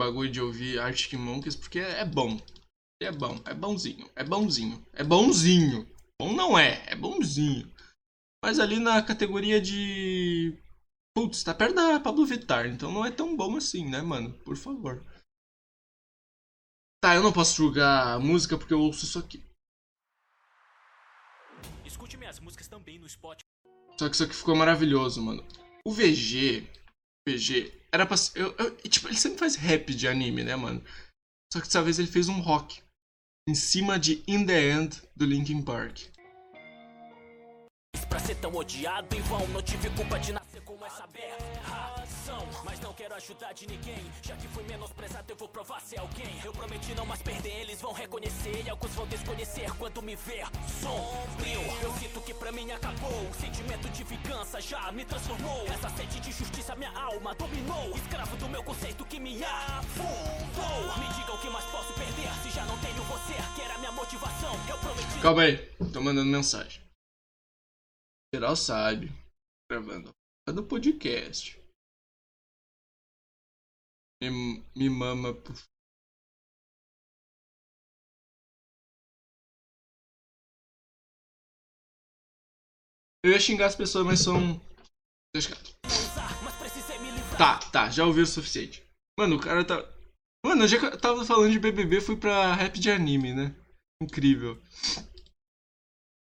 bagulho 0.01 0.31
de 0.31 0.41
ouvir 0.41 0.79
Arctic 0.79 1.15
Monkeys 1.15 1.57
porque 1.57 1.81
é 1.81 2.05
bom. 2.05 2.41
É 3.03 3.13
bom, 3.13 3.39
é 3.45 3.53
bonzinho, 3.53 4.09
é 4.17 4.25
bonzinho, 4.25 4.83
é 4.95 5.05
bonzinho. 5.05 5.87
Bom 6.21 6.33
não 6.33 6.59
é, 6.59 6.83
é 6.87 6.97
bonzinho. 6.97 7.71
Mas 8.45 8.59
ali 8.59 8.79
na 8.79 9.03
categoria 9.03 9.61
de. 9.61 10.57
Putz, 11.15 11.43
tá 11.43 11.55
perto 11.55 11.75
da 11.75 11.99
Pablo 12.01 12.27
Vittar, 12.27 12.67
então 12.67 12.93
não 12.93 13.05
é 13.05 13.11
tão 13.11 13.37
bom 13.37 13.57
assim, 13.57 13.89
né, 13.89 14.03
mano? 14.03 14.33
Por 14.45 14.57
favor. 14.57 15.05
Tá, 17.03 17.15
eu 17.15 17.23
não 17.23 17.33
posso 17.33 17.57
julgar 17.57 18.15
a 18.15 18.19
música 18.19 18.57
porque 18.57 18.75
eu 18.75 18.81
ouço 18.81 19.05
isso 19.05 19.19
aqui. 19.19 19.45
Escute 21.85 22.17
minhas 22.17 22.41
músicas 22.41 22.69
também 22.69 22.99
no 22.99 23.09
Spotify. 23.09 23.47
Só 23.99 24.09
que 24.09 24.15
isso 24.15 24.25
aqui 24.25 24.35
ficou 24.35 24.55
maravilhoso, 24.55 25.23
mano. 25.23 25.45
O 25.85 25.93
VG, 25.93 26.69
PG. 27.27 27.73
Era 27.93 28.07
pra. 28.07 28.17
Eu, 28.35 28.55
eu, 28.57 28.77
tipo, 28.89 29.09
ele 29.09 29.17
sempre 29.17 29.39
faz 29.39 29.57
rap 29.57 29.95
de 29.95 30.07
anime, 30.07 30.45
né, 30.45 30.55
mano? 30.55 30.83
Só 31.53 31.61
que 31.61 31.67
dessa 31.67 31.83
vez 31.83 31.99
ele 31.99 32.09
fez 32.09 32.29
um 32.29 32.41
rock. 32.41 32.83
Em 33.49 33.55
cima 33.55 33.97
de 33.97 34.25
In 34.27 34.45
The 34.45 34.71
End 34.73 35.03
do 35.15 35.25
Linkin 35.25 35.63
Park. 35.63 36.01
Pra 38.09 38.19
ser 38.19 38.35
tão 38.39 38.53
odiado 38.53 39.15
em 39.15 39.21
vão, 39.21 39.47
não 39.47 39.63
tive 39.63 39.89
culpa 39.91 40.19
de 40.19 40.33
nascer 40.33 40.61
essa. 40.85 41.05
Ajudar 43.17 43.55
de 43.55 43.67
ninguém, 43.67 44.05
já 44.23 44.37
que 44.37 44.47
fui 44.49 44.63
menosprezado, 44.65 45.25
eu 45.33 45.37
vou 45.37 45.49
provar 45.49 45.81
ser 45.81 45.99
alguém. 45.99 46.39
Eu 46.45 46.53
prometi 46.53 46.95
não 46.95 47.07
mais 47.07 47.23
perder, 47.23 47.63
eles 47.63 47.81
vão 47.81 47.95
reconhecer. 47.95 48.63
E 48.63 48.69
alguns 48.69 48.91
vão 48.95 49.07
desconhecer 49.07 49.75
quando 49.79 50.03
me 50.03 50.15
ver 50.15 50.45
sombrio. 50.83 51.63
Eu 51.83 51.91
sinto 51.95 52.21
que 52.21 52.35
pra 52.35 52.53
mim 52.53 52.71
acabou, 52.73 53.31
o 53.31 53.35
sentimento 53.35 53.89
de 53.89 54.05
vingança 54.05 54.61
já 54.61 54.93
me 54.93 55.03
transformou. 55.07 55.67
Essa 55.67 55.89
sede 55.97 56.21
de 56.21 56.31
justiça 56.31 56.77
minha 56.77 56.93
alma 56.93 57.35
dominou. 57.37 57.97
Escravo 57.97 58.37
do 58.37 58.51
meu 58.51 58.63
conceito 58.63 59.03
que 59.07 59.19
me 59.19 59.43
afundou. 59.43 60.99
Me 60.99 61.15
diga 61.15 61.33
o 61.33 61.41
que 61.41 61.49
mais 61.49 61.65
posso 61.71 61.95
perder, 61.95 62.31
se 62.43 62.51
já 62.51 62.67
não 62.67 62.79
tenho 62.81 63.03
você, 63.05 63.35
que 63.55 63.63
era 63.63 63.79
minha 63.79 63.93
motivação. 63.93 64.53
Eu 64.69 64.77
prometi. 64.77 65.21
Calma 65.23 65.43
aí, 65.43 65.57
tô 65.91 66.03
mandando 66.03 66.31
mensagem. 66.31 66.83
Geral 68.35 68.55
sabe. 68.55 69.11
Gravando 69.71 70.15
no 70.49 70.63
podcast. 70.63 71.59
Me, 74.23 74.89
mama 74.89 75.35
por 75.35 75.55
Eu 83.23 83.33
ia 83.33 83.41
xingar 83.41 83.67
as 83.67 83.75
pessoas, 83.75 84.07
mas 84.07 84.21
são. 84.21 84.61
Tá, 87.37 87.59
tá, 87.71 87.91
já 87.91 88.07
ouviu 88.07 88.23
o 88.23 88.27
suficiente. 88.27 88.83
Mano, 89.19 89.37
o 89.37 89.41
cara 89.41 89.65
tá. 89.65 89.77
Mano, 90.45 90.63
eu 90.63 90.69
já 90.69 90.97
tava 90.97 91.25
falando 91.25 91.51
de 91.51 91.59
BBB, 91.59 92.01
fui 92.01 92.17
pra 92.17 92.55
rap 92.55 92.79
de 92.79 92.89
anime, 92.89 93.35
né? 93.35 93.55
Incrível. 94.01 94.63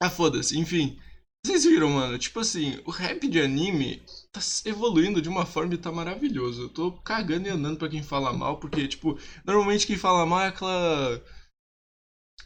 Ah, 0.02 0.08
foda-se, 0.08 0.58
enfim. 0.58 0.98
Vocês 1.44 1.64
viram, 1.64 1.90
mano? 1.90 2.18
Tipo 2.18 2.40
assim, 2.40 2.80
o 2.86 2.90
rap 2.90 3.28
de 3.28 3.40
anime 3.40 4.02
tá 4.34 4.40
evoluindo 4.64 5.22
de 5.22 5.28
uma 5.28 5.46
forma 5.46 5.74
e 5.74 5.78
tá 5.78 5.92
maravilhoso. 5.92 6.62
Eu 6.62 6.68
tô 6.68 6.92
cagando 6.92 7.46
e 7.46 7.50
andando 7.50 7.78
pra 7.78 7.88
quem 7.88 8.02
fala 8.02 8.32
mal, 8.32 8.58
porque, 8.58 8.88
tipo, 8.88 9.16
normalmente 9.44 9.86
quem 9.86 9.96
fala 9.96 10.26
mal 10.26 10.40
é 10.40 10.48
aquela 10.48 11.22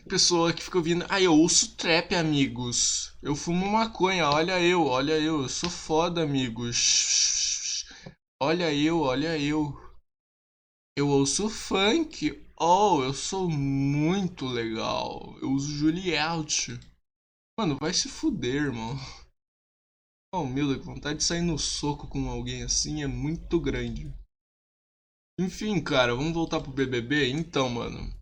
pessoa 0.06 0.52
que 0.52 0.62
fica 0.62 0.76
ouvindo. 0.78 1.06
Ah, 1.08 1.20
eu 1.20 1.34
ouço 1.34 1.76
trap, 1.76 2.14
amigos. 2.14 3.16
Eu 3.22 3.34
fumo 3.34 3.66
maconha, 3.66 4.28
olha 4.28 4.60
eu, 4.60 4.84
olha 4.84 5.18
eu. 5.18 5.42
Eu 5.42 5.48
sou 5.48 5.70
foda, 5.70 6.22
amigos. 6.22 7.86
Olha 8.40 8.72
eu, 8.72 9.00
olha 9.00 9.38
eu. 9.38 9.74
Eu 10.96 11.08
ouço 11.08 11.48
funk. 11.48 12.44
Oh, 12.60 13.02
eu 13.02 13.14
sou 13.14 13.48
muito 13.48 14.46
legal. 14.46 15.38
Eu 15.40 15.52
uso 15.52 15.74
Juliette. 15.74 16.78
Mano, 17.58 17.78
vai 17.80 17.94
se 17.94 18.08
fuder, 18.08 18.64
irmão. 18.64 18.98
Oh, 20.30 20.44
meu 20.44 20.68
Deus, 20.68 20.84
vontade 20.84 21.18
de 21.18 21.24
sair 21.24 21.40
no 21.40 21.58
soco 21.58 22.06
com 22.06 22.28
alguém 22.28 22.62
assim 22.62 23.02
é 23.02 23.06
muito 23.06 23.58
grande. 23.58 24.12
Enfim, 25.40 25.82
cara, 25.82 26.14
vamos 26.14 26.34
voltar 26.34 26.60
pro 26.60 26.72
BBB? 26.72 27.30
Então, 27.30 27.70
mano. 27.70 28.12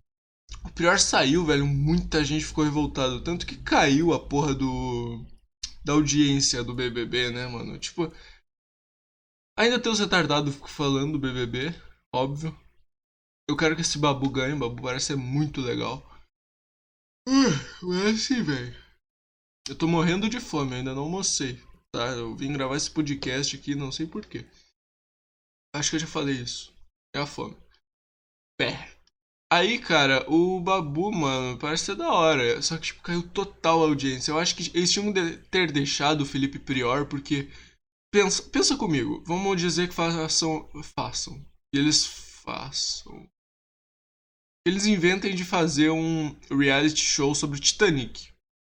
O 0.64 0.70
pior 0.70 0.98
saiu, 1.00 1.44
velho. 1.44 1.66
Muita 1.66 2.24
gente 2.24 2.44
ficou 2.44 2.62
revoltado. 2.62 3.24
Tanto 3.24 3.46
que 3.46 3.56
caiu 3.56 4.12
a 4.12 4.20
porra 4.24 4.54
do. 4.54 5.24
Da 5.84 5.94
audiência 5.94 6.62
do 6.62 6.74
BBB, 6.74 7.30
né, 7.30 7.46
mano? 7.48 7.78
Tipo. 7.78 8.12
Ainda 9.58 9.80
tem 9.80 9.90
os 9.90 9.98
retardados 9.98 10.54
falando 10.68 11.12
do 11.12 11.18
BBB, 11.18 11.74
óbvio. 12.14 12.56
Eu 13.48 13.56
quero 13.56 13.74
que 13.74 13.80
esse 13.80 13.98
babu 13.98 14.28
ganhe. 14.28 14.52
O 14.52 14.58
babu 14.58 14.82
parece 14.82 15.06
ser 15.06 15.16
muito 15.16 15.60
legal. 15.60 16.06
Uh, 17.26 17.86
mas 17.88 18.14
assim, 18.14 18.42
velho. 18.42 18.76
Eu 19.68 19.76
tô 19.76 19.88
morrendo 19.88 20.28
de 20.28 20.38
fome, 20.38 20.76
ainda 20.76 20.94
não 20.94 21.04
almocei, 21.04 21.60
tá? 21.96 22.08
Eu 22.08 22.36
vim 22.36 22.52
gravar 22.52 22.76
esse 22.76 22.90
podcast 22.90 23.56
aqui, 23.56 23.74
não 23.74 23.90
sei 23.90 24.06
porquê. 24.06 24.44
Acho 25.74 25.90
que 25.90 25.96
eu 25.96 26.00
já 26.00 26.06
falei 26.06 26.34
isso. 26.34 26.72
É 27.14 27.18
a 27.18 27.26
fome. 27.26 27.56
Pé. 28.58 28.92
Aí, 29.50 29.78
cara, 29.78 30.28
o 30.30 30.60
Babu, 30.60 31.12
mano, 31.12 31.58
parece 31.58 31.86
ser 31.86 31.96
da 31.96 32.12
hora. 32.12 32.60
Só 32.60 32.76
que, 32.76 32.86
tipo, 32.86 33.02
caiu 33.02 33.22
total 33.28 33.82
a 33.82 33.86
audiência. 33.86 34.30
Eu 34.30 34.38
acho 34.38 34.56
que 34.56 34.76
eles 34.76 34.92
tinham 34.92 35.12
de 35.12 35.38
ter 35.48 35.72
deixado 35.72 36.22
o 36.22 36.26
Felipe 36.26 36.58
Prior, 36.58 37.06
porque. 37.06 37.50
Pensa, 38.12 38.42
pensa 38.42 38.76
comigo. 38.76 39.22
Vamos 39.26 39.60
dizer 39.60 39.88
que 39.88 39.94
façam. 39.94 40.68
Façam. 40.82 41.44
E 41.74 41.78
eles 41.78 42.04
façam. 42.04 43.28
Eles 44.66 44.86
inventem 44.86 45.34
de 45.34 45.44
fazer 45.44 45.90
um 45.90 46.34
reality 46.50 47.02
show 47.02 47.34
sobre 47.34 47.60
Titanic 47.60 48.35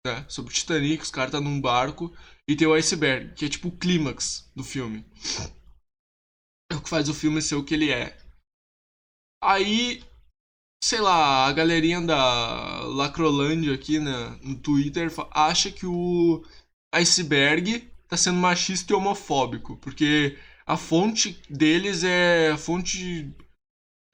né? 0.09 0.25
Sobre 0.29 0.51
o 0.51 0.55
Titanic, 0.55 1.03
os 1.03 1.11
caras 1.11 1.33
tá 1.33 1.41
num 1.41 1.61
barco 1.61 2.15
e 2.49 2.57
tem 2.57 2.67
o 2.67 2.75
iceberg, 2.75 3.35
que 3.35 3.45
é 3.45 3.49
tipo 3.49 3.69
o 3.69 3.77
clímax 3.77 4.51
do 4.55 4.65
filme. 4.65 5.05
É 6.71 6.75
o 6.75 6.81
que 6.81 6.89
faz 6.89 7.09
o 7.09 7.15
filme 7.15 7.43
ser 7.43 7.57
o 7.57 7.65
que 7.65 7.75
ele 7.75 7.91
é. 7.91 8.17
Aí, 9.43 10.03
sei 10.83 11.01
lá, 11.01 11.47
a 11.47 11.53
galerinha 11.53 12.01
da 12.01 12.83
Lacrolândia 12.85 13.75
aqui 13.75 13.99
né, 13.99 14.39
no 14.43 14.57
Twitter 14.57 15.11
acha 15.31 15.71
que 15.71 15.87
o 15.87 16.45
iceberg 16.95 17.89
tá 18.09 18.17
sendo 18.17 18.39
machista 18.39 18.93
e 18.93 18.97
homofóbico, 18.97 19.77
porque 19.77 20.39
a 20.67 20.77
fonte 20.77 21.41
deles 21.49 22.05
é 22.05 22.51
a 22.51 22.59
fonte 22.59 23.33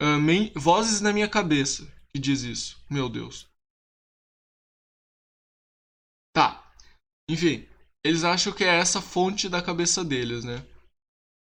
uh, 0.01 0.19
main, 0.19 0.51
Vozes 0.55 1.01
na 1.01 1.13
minha 1.13 1.27
cabeça 1.27 1.87
que 2.15 2.19
diz 2.19 2.43
isso. 2.43 2.81
Meu 2.89 3.09
Deus. 3.09 3.45
Tá. 6.35 6.69
Enfim, 7.29 7.65
eles 8.03 8.25
acham 8.25 8.51
que 8.51 8.65
é 8.65 8.75
essa 8.75 9.01
fonte 9.01 9.47
da 9.47 9.61
cabeça 9.61 10.03
deles, 10.03 10.43
né? 10.43 10.65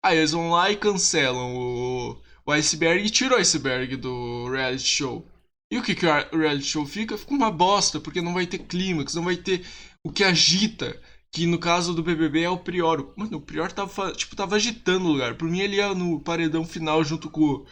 Aí 0.05 0.19
eles 0.19 0.33
vão 0.33 0.51
lá 0.51 0.71
e 0.71 0.77
cancelam 0.77 1.57
o, 1.57 2.23
o 2.45 2.53
iceberg 2.53 3.03
e 3.05 3.11
tiram 3.11 3.37
o 3.37 3.41
iceberg 3.41 3.97
do 3.97 4.51
reality 4.51 4.87
show. 4.87 5.27
E 5.73 5.79
o 5.79 5.83
que, 5.83 5.95
que 5.95 6.05
o 6.07 6.39
reality 6.39 6.67
show 6.67 6.85
fica? 6.85 7.17
Fica 7.17 7.33
uma 7.33 7.51
bosta, 7.51 7.99
porque 7.99 8.21
não 8.21 8.35
vai 8.35 8.47
ter 8.47 8.59
clímax, 8.59 9.15
não 9.15 9.25
vai 9.25 9.37
ter 9.37 9.67
o 10.05 10.13
que 10.13 10.23
agita. 10.23 11.01
Que 11.33 11.47
no 11.47 11.59
caso 11.59 11.95
do 11.95 12.03
BBB 12.03 12.43
é 12.43 12.51
o 12.51 12.59
Prior. 12.59 13.15
Mano, 13.17 13.39
o 13.39 13.41
Prior 13.41 13.73
tava, 13.73 14.13
tipo, 14.13 14.37
tava 14.37 14.57
agitando 14.57 15.07
o 15.07 15.13
lugar. 15.13 15.37
Por 15.37 15.49
mim 15.49 15.61
ele 15.61 15.77
ia 15.77 15.95
no 15.95 16.21
paredão 16.21 16.65
final 16.67 17.03
junto 17.03 17.31
com 17.31 17.67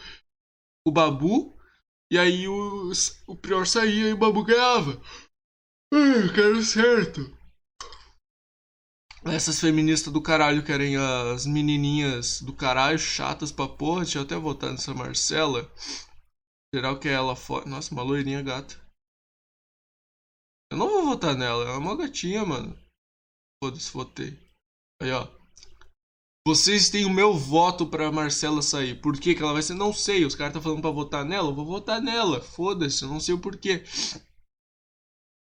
o 0.87 0.90
Babu. 0.90 1.55
E 2.11 2.19
aí 2.19 2.49
o, 2.49 2.90
o 3.27 3.37
Prior 3.37 3.67
saía 3.67 4.09
e 4.09 4.12
o 4.14 4.19
Babu 4.19 4.43
ganhava. 4.43 5.01
Eu 5.96 6.33
quero 6.35 6.61
certo. 6.61 7.20
Essas 9.24 9.61
feministas 9.61 10.12
do 10.12 10.20
caralho 10.20 10.64
querem 10.64 10.96
as 10.96 11.46
menininhas 11.46 12.42
do 12.42 12.52
caralho 12.52 12.98
chatas 12.98 13.52
pra 13.52 13.68
porra. 13.68 14.02
Deixa 14.02 14.18
eu 14.18 14.22
até 14.22 14.35
votar 14.35 14.72
nessa 14.72 14.92
Marcela. 14.92 15.70
Geral 16.74 16.98
que 16.98 17.09
é 17.09 17.12
ela 17.12 17.37
fora. 17.37 17.64
Nossa, 17.66 17.94
uma 17.94 18.02
loirinha 18.02 18.42
gata. 18.42 18.74
Eu 20.72 20.78
não 20.78 20.88
vou 20.88 21.07
votar 21.07 21.37
nela, 21.37 21.62
ela 21.62 21.74
é 21.74 21.78
uma 21.78 21.96
gatinha, 21.96 22.44
mano. 22.44 22.76
Foda-se, 23.62 23.92
votei. 23.92 24.37
Aí, 25.00 25.12
ó. 25.12 25.28
Vocês 26.44 26.90
têm 26.90 27.04
o 27.04 27.11
meu 27.11 27.35
voto 27.35 27.87
pra 27.87 28.11
Marcela 28.11 28.62
sair. 28.62 29.00
Por 29.00 29.16
que, 29.18 29.33
que 29.33 29.42
ela 29.42 29.52
vai 29.52 29.62
ser? 29.62 29.74
Não 29.74 29.92
sei. 29.92 30.24
Os 30.24 30.35
caras 30.35 30.54
tá 30.54 30.61
falando 30.61 30.83
pra 30.83 30.90
votar 30.90 31.24
nela. 31.24 31.50
Eu 31.50 31.54
vou 31.54 31.64
votar 31.64 32.02
nela. 32.02 32.40
Foda-se, 32.40 33.04
eu 33.04 33.09
não 33.09 33.20
sei 33.20 33.33
o 33.33 33.38
porquê. 33.38 33.85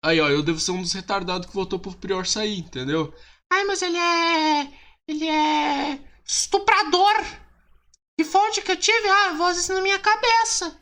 Aí, 0.07 0.21
ó, 0.21 0.29
eu 0.29 0.41
devo 0.41 0.61
ser 0.61 0.71
um 0.71 0.81
dos 0.81 0.93
retardados 0.93 1.49
que 1.49 1.53
votou 1.53 1.81
pro 1.81 1.93
Prior 1.97 2.25
sair, 2.25 2.61
entendeu? 2.61 3.13
Ai, 3.53 3.65
mas 3.65 3.83
ele 3.83 3.99
é. 3.99 4.73
Ele 5.09 5.27
é. 5.27 5.99
estuprador! 6.25 7.17
Que 8.17 8.25
fonte 8.25 8.63
que 8.63 8.71
eu 8.71 8.77
tive? 8.77 9.09
Ah, 9.09 9.33
vozes 9.33 9.69
na 9.69 9.81
minha 9.81 9.99
cabeça! 9.99 10.81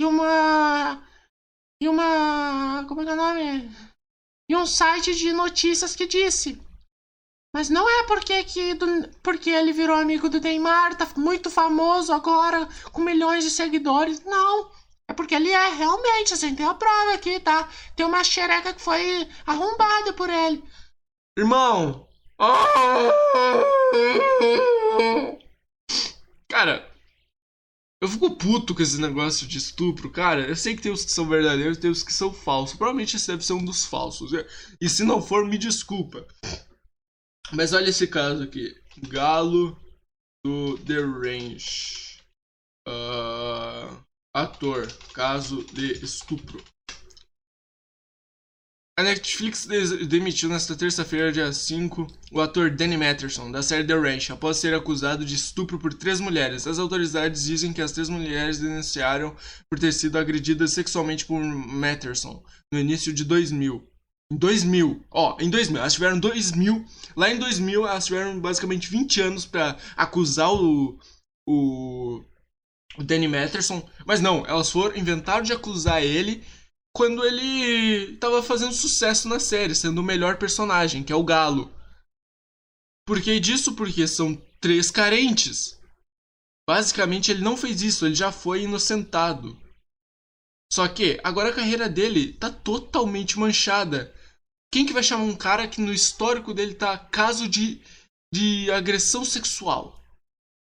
E 0.00 0.04
uma. 0.04 1.06
E 1.80 1.88
uma. 1.88 2.84
Como 2.88 3.02
é 3.02 3.04
que 3.04 3.10
é 3.10 3.12
o 3.12 3.16
nome? 3.16 3.70
E 4.50 4.56
um 4.56 4.66
site 4.66 5.14
de 5.14 5.32
notícias 5.32 5.94
que 5.94 6.04
disse. 6.04 6.60
Mas 7.54 7.70
não 7.70 7.88
é 7.88 8.02
porque 8.08 8.42
que 8.42 8.74
do, 8.74 9.08
porque 9.22 9.48
ele 9.48 9.72
virou 9.72 9.96
amigo 9.96 10.28
do 10.28 10.40
Neymar, 10.40 10.96
tá 10.96 11.06
muito 11.16 11.48
famoso 11.48 12.12
agora, 12.12 12.68
com 12.90 13.00
milhões 13.00 13.44
de 13.44 13.50
seguidores. 13.52 14.24
Não. 14.24 14.72
É 15.08 15.12
porque 15.12 15.34
ele 15.34 15.50
é, 15.50 15.68
realmente, 15.68 16.32
assim, 16.32 16.54
tem 16.54 16.66
a 16.66 16.74
prova 16.74 17.14
aqui, 17.14 17.38
tá? 17.40 17.68
Tem 17.94 18.06
uma 18.06 18.24
xereca 18.24 18.72
que 18.72 18.80
foi 18.80 19.28
arrombada 19.46 20.12
por 20.14 20.30
ele. 20.30 20.64
Irmão! 21.38 22.08
Cara, 26.48 26.90
eu 28.02 28.08
fico 28.08 28.36
puto 28.36 28.74
com 28.74 28.82
esse 28.82 29.00
negócio 29.00 29.46
de 29.46 29.58
estupro, 29.58 30.10
cara. 30.10 30.46
Eu 30.46 30.56
sei 30.56 30.76
que 30.76 30.82
tem 30.82 30.92
os 30.92 31.04
que 31.04 31.10
são 31.10 31.28
verdadeiros, 31.28 31.78
tem 31.78 31.90
os 31.90 32.02
que 32.02 32.12
são 32.12 32.32
falsos. 32.32 32.76
Provavelmente 32.76 33.16
esse 33.16 33.26
deve 33.26 33.44
ser 33.44 33.54
um 33.54 33.64
dos 33.64 33.84
falsos. 33.84 34.30
E 34.80 34.88
se 34.88 35.04
não 35.04 35.22
for, 35.22 35.46
me 35.46 35.58
desculpa. 35.58 36.26
Mas 37.52 37.72
olha 37.72 37.90
esse 37.90 38.06
caso 38.06 38.42
aqui. 38.42 38.74
Galo 39.08 39.80
do 40.44 40.78
The 40.78 41.00
Range. 41.00 42.13
Ator, 44.34 44.88
caso 45.12 45.64
de 45.72 46.04
estupro. 46.04 46.60
A 48.98 49.02
Netflix 49.04 49.64
demitiu 50.08 50.48
nesta 50.48 50.74
terça-feira, 50.74 51.30
dia 51.30 51.52
5, 51.52 52.06
o 52.32 52.40
ator 52.40 52.68
Danny 52.68 52.96
Matterson, 52.96 53.52
da 53.52 53.62
série 53.62 53.86
The 53.86 53.94
Ranch, 53.94 54.32
após 54.32 54.56
ser 54.56 54.74
acusado 54.74 55.24
de 55.24 55.36
estupro 55.36 55.78
por 55.78 55.94
três 55.94 56.18
mulheres. 56.18 56.66
As 56.66 56.80
autoridades 56.80 57.44
dizem 57.44 57.72
que 57.72 57.80
as 57.80 57.92
três 57.92 58.08
mulheres 58.08 58.58
denunciaram 58.58 59.36
por 59.70 59.78
ter 59.78 59.92
sido 59.92 60.18
agredidas 60.18 60.72
sexualmente 60.72 61.24
por 61.24 61.40
Matterson 61.40 62.42
no 62.72 62.80
início 62.80 63.12
de 63.12 63.24
2000. 63.24 63.88
Em 64.32 64.36
2000, 64.36 65.04
ó, 65.12 65.36
em 65.40 65.48
2000, 65.48 65.80
elas 65.80 65.92
tiveram 65.94 66.18
2000. 66.18 66.84
Lá 67.16 67.30
em 67.30 67.38
2000, 67.38 67.86
elas 67.86 68.06
tiveram 68.06 68.40
basicamente 68.40 68.90
20 68.90 69.20
anos 69.20 69.46
para 69.46 69.76
acusar 69.96 70.52
o, 70.52 70.98
o, 71.48 72.24
o 72.98 73.04
Danny 73.04 73.28
Matterson. 73.28 73.88
Mas 74.06 74.20
não, 74.20 74.46
elas 74.46 74.70
foram, 74.70 74.96
inventaram 74.96 75.42
de 75.42 75.52
acusar 75.52 76.02
ele 76.02 76.44
quando 76.94 77.24
ele 77.24 78.16
tava 78.18 78.42
fazendo 78.42 78.72
sucesso 78.72 79.28
na 79.28 79.40
série, 79.40 79.74
sendo 79.74 80.00
o 80.00 80.04
melhor 80.04 80.38
personagem, 80.38 81.02
que 81.02 81.12
é 81.12 81.16
o 81.16 81.24
Galo. 81.24 81.72
Por 83.06 83.20
que 83.20 83.38
disso? 83.40 83.74
Porque 83.74 84.06
são 84.06 84.36
três 84.60 84.90
carentes. 84.90 85.78
Basicamente, 86.66 87.30
ele 87.30 87.42
não 87.42 87.56
fez 87.56 87.82
isso, 87.82 88.06
ele 88.06 88.14
já 88.14 88.32
foi 88.32 88.62
inocentado. 88.62 89.60
Só 90.72 90.88
que 90.88 91.20
agora 91.22 91.50
a 91.50 91.54
carreira 91.54 91.88
dele 91.88 92.32
tá 92.32 92.50
totalmente 92.50 93.38
manchada. 93.38 94.14
Quem 94.72 94.86
que 94.86 94.92
vai 94.92 95.02
chamar 95.02 95.24
um 95.24 95.36
cara 95.36 95.68
que 95.68 95.80
no 95.80 95.92
histórico 95.92 96.54
dele 96.54 96.74
tá 96.74 96.96
caso 96.98 97.48
de, 97.48 97.80
de 98.32 98.70
agressão 98.70 99.24
sexual? 99.24 100.00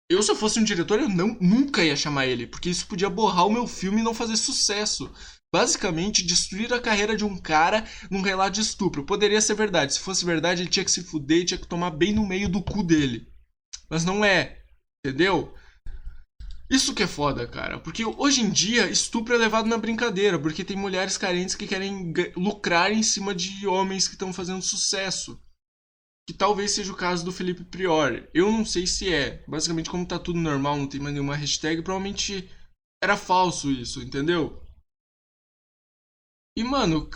Eu, 0.09 0.23
se 0.23 0.31
eu 0.31 0.37
fosse 0.37 0.61
um 0.61 0.65
diretor, 0.65 1.01
eu 1.01 1.09
não, 1.09 1.37
nunca 1.41 1.85
ia 1.85 1.97
chamar 1.97 2.27
ele, 2.27 2.47
porque 2.47 2.71
isso 2.71 2.87
podia 2.87 3.11
borrar 3.11 3.47
o 3.47 3.53
meu 3.53 3.67
filme 3.67 4.01
e 4.01 4.05
não 4.05 4.15
fazer 4.15 4.37
sucesso 4.37 5.13
basicamente 5.53 6.23
destruir 6.23 6.73
a 6.75 6.81
carreira 6.81 7.17
de 7.17 7.25
um 7.25 7.39
cara 7.39 7.85
num 8.11 8.21
relato 8.21 8.57
de 8.57 8.61
estupro. 8.61 9.05
Poderia 9.05 9.41
ser 9.41 9.55
verdade. 9.55 9.95
Se 9.95 10.01
fosse 10.01 10.25
verdade, 10.25 10.63
ele 10.63 10.69
tinha 10.69 10.85
que 10.85 10.91
se 10.91 11.03
fuder 11.03 11.45
tinha 11.45 11.59
que 11.59 11.67
tomar 11.67 11.91
bem 11.91 12.13
no 12.13 12.27
meio 12.27 12.49
do 12.49 12.63
cu 12.63 12.83
dele. 12.83 13.27
Mas 13.89 14.05
não 14.05 14.25
é. 14.25 14.59
Entendeu? 15.05 15.55
Isso 16.69 16.93
que 16.93 17.05
é 17.05 17.07
foda, 17.07 17.47
cara. 17.47 17.79
Porque 17.79 18.05
hoje 18.05 18.43
em 18.43 18.51
dia, 18.51 18.91
estupro 18.91 19.35
é 19.35 19.39
levado 19.39 19.67
na 19.67 19.79
brincadeira. 19.79 20.39
Porque 20.39 20.65
tem 20.65 20.77
mulheres 20.77 21.17
carentes 21.17 21.55
que 21.55 21.67
querem 21.67 22.13
lucrar 22.37 22.93
em 22.93 23.03
cima 23.03 23.35
de 23.35 23.67
homens 23.67 24.09
que 24.09 24.15
estão 24.15 24.33
fazendo 24.33 24.63
sucesso. 24.63 25.41
Que 26.29 26.35
talvez 26.35 26.73
seja 26.73 26.93
o 26.93 26.97
caso 26.97 27.25
do 27.25 27.33
Felipe 27.33 27.65
Priori. 27.65 28.29
Eu 28.35 28.51
não 28.51 28.65
sei 28.65 28.87
se 28.87 29.13
é. 29.13 29.45
Basicamente, 29.47 29.91
como 29.91 30.07
tá 30.07 30.19
tudo 30.19 30.39
normal, 30.39 30.77
não 30.77 30.89
tem 30.89 31.01
mais 31.01 31.15
nenhuma 31.15 31.37
hashtag, 31.37 31.83
provavelmente 31.83 32.51
era 33.03 33.17
falso 33.17 33.71
isso, 33.71 34.03
entendeu? 34.03 34.61
E, 36.59 36.65
mano, 36.65 37.09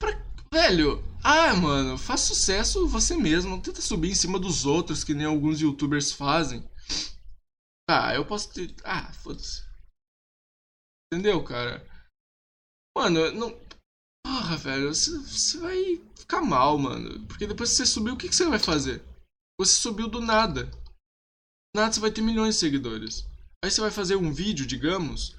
pra, 0.00 0.12
velho, 0.52 1.04
ah, 1.22 1.54
mano, 1.54 1.98
faz 1.98 2.22
sucesso 2.22 2.88
você 2.88 3.16
mesmo. 3.16 3.50
Não 3.50 3.60
tenta 3.60 3.80
subir 3.80 4.10
em 4.10 4.14
cima 4.14 4.38
dos 4.38 4.64
outros, 4.64 5.04
que 5.04 5.12
nem 5.12 5.26
alguns 5.26 5.60
youtubers 5.60 6.12
fazem. 6.12 6.68
Ah, 7.88 8.14
eu 8.14 8.24
posso 8.24 8.52
ter. 8.52 8.74
Ah, 8.84 9.12
foda-se. 9.12 9.62
Entendeu, 11.12 11.42
cara? 11.44 11.86
Mano, 12.96 13.30
não. 13.32 13.65
Porra, 14.26 14.56
velho, 14.56 14.92
você, 14.92 15.16
você 15.18 15.58
vai 15.58 15.98
ficar 16.18 16.42
mal, 16.42 16.76
mano. 16.76 17.24
Porque 17.28 17.46
depois 17.46 17.70
que 17.70 17.76
você 17.76 17.86
subiu, 17.86 18.14
o 18.14 18.18
que, 18.18 18.28
que 18.28 18.34
você 18.34 18.44
vai 18.44 18.58
fazer? 18.58 19.04
Você 19.58 19.80
subiu 19.80 20.08
do 20.08 20.20
nada. 20.20 20.64
Do 20.64 21.76
nada 21.76 21.92
você 21.92 22.00
vai 22.00 22.10
ter 22.10 22.22
milhões 22.22 22.56
de 22.56 22.60
seguidores. 22.60 23.24
Aí 23.64 23.70
você 23.70 23.80
vai 23.80 23.90
fazer 23.92 24.16
um 24.16 24.32
vídeo, 24.32 24.66
digamos. 24.66 25.36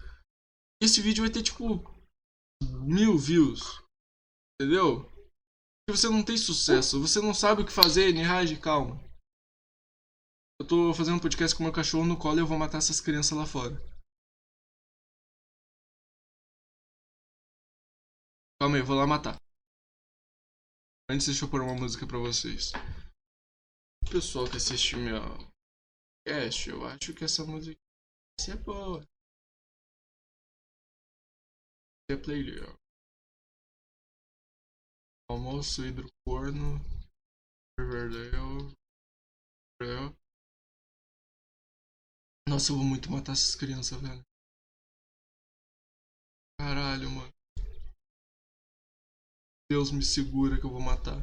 E 0.81 0.85
esse 0.85 1.01
vídeo 1.01 1.21
vai 1.21 1.29
ter, 1.29 1.43
tipo, 1.43 1.83
mil 2.63 3.17
views. 3.17 3.83
Entendeu? 4.55 5.03
Porque 5.83 5.99
você 5.99 6.07
não 6.07 6.23
tem 6.23 6.37
sucesso, 6.37 7.01
você 7.01 7.19
não 7.19 7.33
sabe 7.33 7.63
o 7.63 7.65
que 7.65 7.71
fazer, 7.71 8.13
Nihaj, 8.13 8.55
calma. 8.57 9.03
Eu 10.61 10.65
tô 10.65 10.93
fazendo 10.93 11.17
um 11.17 11.19
podcast 11.19 11.55
com 11.55 11.63
meu 11.63 11.73
cachorro 11.73 12.05
no 12.05 12.17
colo 12.17 12.37
e 12.37 12.39
eu 12.39 12.47
vou 12.47 12.57
matar 12.57 12.77
essas 12.77 13.01
crianças 13.01 13.37
lá 13.37 13.45
fora. 13.45 13.75
Calma 18.59 18.77
aí, 18.77 18.81
eu 18.81 18.85
vou 18.87 18.95
lá 18.97 19.05
matar. 19.05 19.37
Antes 21.09 21.27
deixa 21.27 21.45
eu 21.45 21.49
pôr 21.49 21.61
uma 21.61 21.75
música 21.75 22.07
pra 22.07 22.17
vocês. 22.17 22.71
O 24.03 24.09
pessoal 24.09 24.49
que 24.49 24.57
assiste 24.57 24.95
meu 24.95 25.21
cast, 26.27 26.69
eu 26.69 26.83
acho 26.85 27.13
que 27.13 27.23
essa 27.23 27.45
música 27.45 27.77
vai 27.77 28.45
ser 28.45 28.57
boa. 28.63 29.05
É 32.09 32.17
playlist. 32.17 32.75
Almoço, 35.29 35.85
hidrocorno, 35.85 36.79
Riverdale. 37.79 38.73
Nossa, 42.49 42.71
eu 42.71 42.77
vou 42.77 42.85
muito 42.85 43.11
matar 43.11 43.33
essas 43.33 43.55
crianças, 43.55 44.01
velho. 44.01 44.23
Caralho, 46.59 47.11
mano. 47.11 47.36
Deus 49.69 49.91
me 49.91 50.03
segura 50.03 50.57
que 50.57 50.65
eu 50.65 50.69
vou 50.69 50.79
matar. 50.79 51.21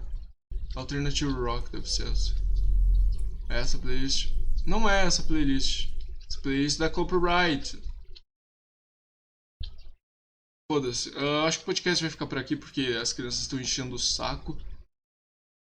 Alternative 0.74 1.32
Rock 1.32 1.70
deve 1.70 1.88
ser 1.88 2.08
essa. 2.08 2.34
É 3.48 3.60
essa 3.60 3.78
playlist. 3.78 4.32
Não 4.66 4.88
é 4.88 5.06
essa 5.06 5.22
playlist. 5.22 5.90
Essa 6.28 6.40
playlist 6.42 6.78
da 6.78 6.90
copyright. 6.90 7.80
Foda-se. 10.70 11.10
Uh, 11.10 11.44
acho 11.46 11.58
que 11.58 11.62
o 11.62 11.66
podcast 11.66 12.02
vai 12.02 12.10
ficar 12.10 12.26
por 12.26 12.38
aqui 12.38 12.54
porque 12.54 12.98
as 13.00 13.12
crianças 13.12 13.40
estão 13.40 13.60
enchendo 13.60 13.94
o 13.94 13.98
saco. 13.98 14.52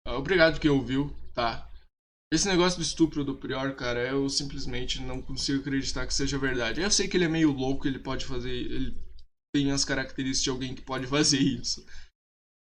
Uh, 0.06 0.14
obrigado 0.14 0.60
quem 0.60 0.72
ouviu, 0.72 1.16
tá? 1.34 1.72
Esse 2.34 2.48
negócio 2.50 2.80
do 2.80 2.84
estupro 2.84 3.24
do 3.24 3.38
Prior, 3.38 3.74
cara, 3.76 4.06
eu 4.06 4.28
simplesmente 4.28 5.02
não 5.02 5.22
consigo 5.22 5.62
acreditar 5.62 6.06
que 6.06 6.14
seja 6.14 6.38
verdade. 6.38 6.82
Eu 6.82 6.92
sei 6.92 7.08
que 7.08 7.16
ele 7.16 7.24
é 7.24 7.30
meio 7.30 7.52
louco, 7.52 7.88
ele 7.88 8.00
pode 8.00 8.26
fazer. 8.26 8.52
Ele 8.52 8.98
tem 9.56 9.72
as 9.72 9.86
características 9.86 10.44
de 10.44 10.50
alguém 10.50 10.76
que 10.76 10.82
pode 10.82 11.08
fazer 11.08 11.40
isso. 11.40 11.86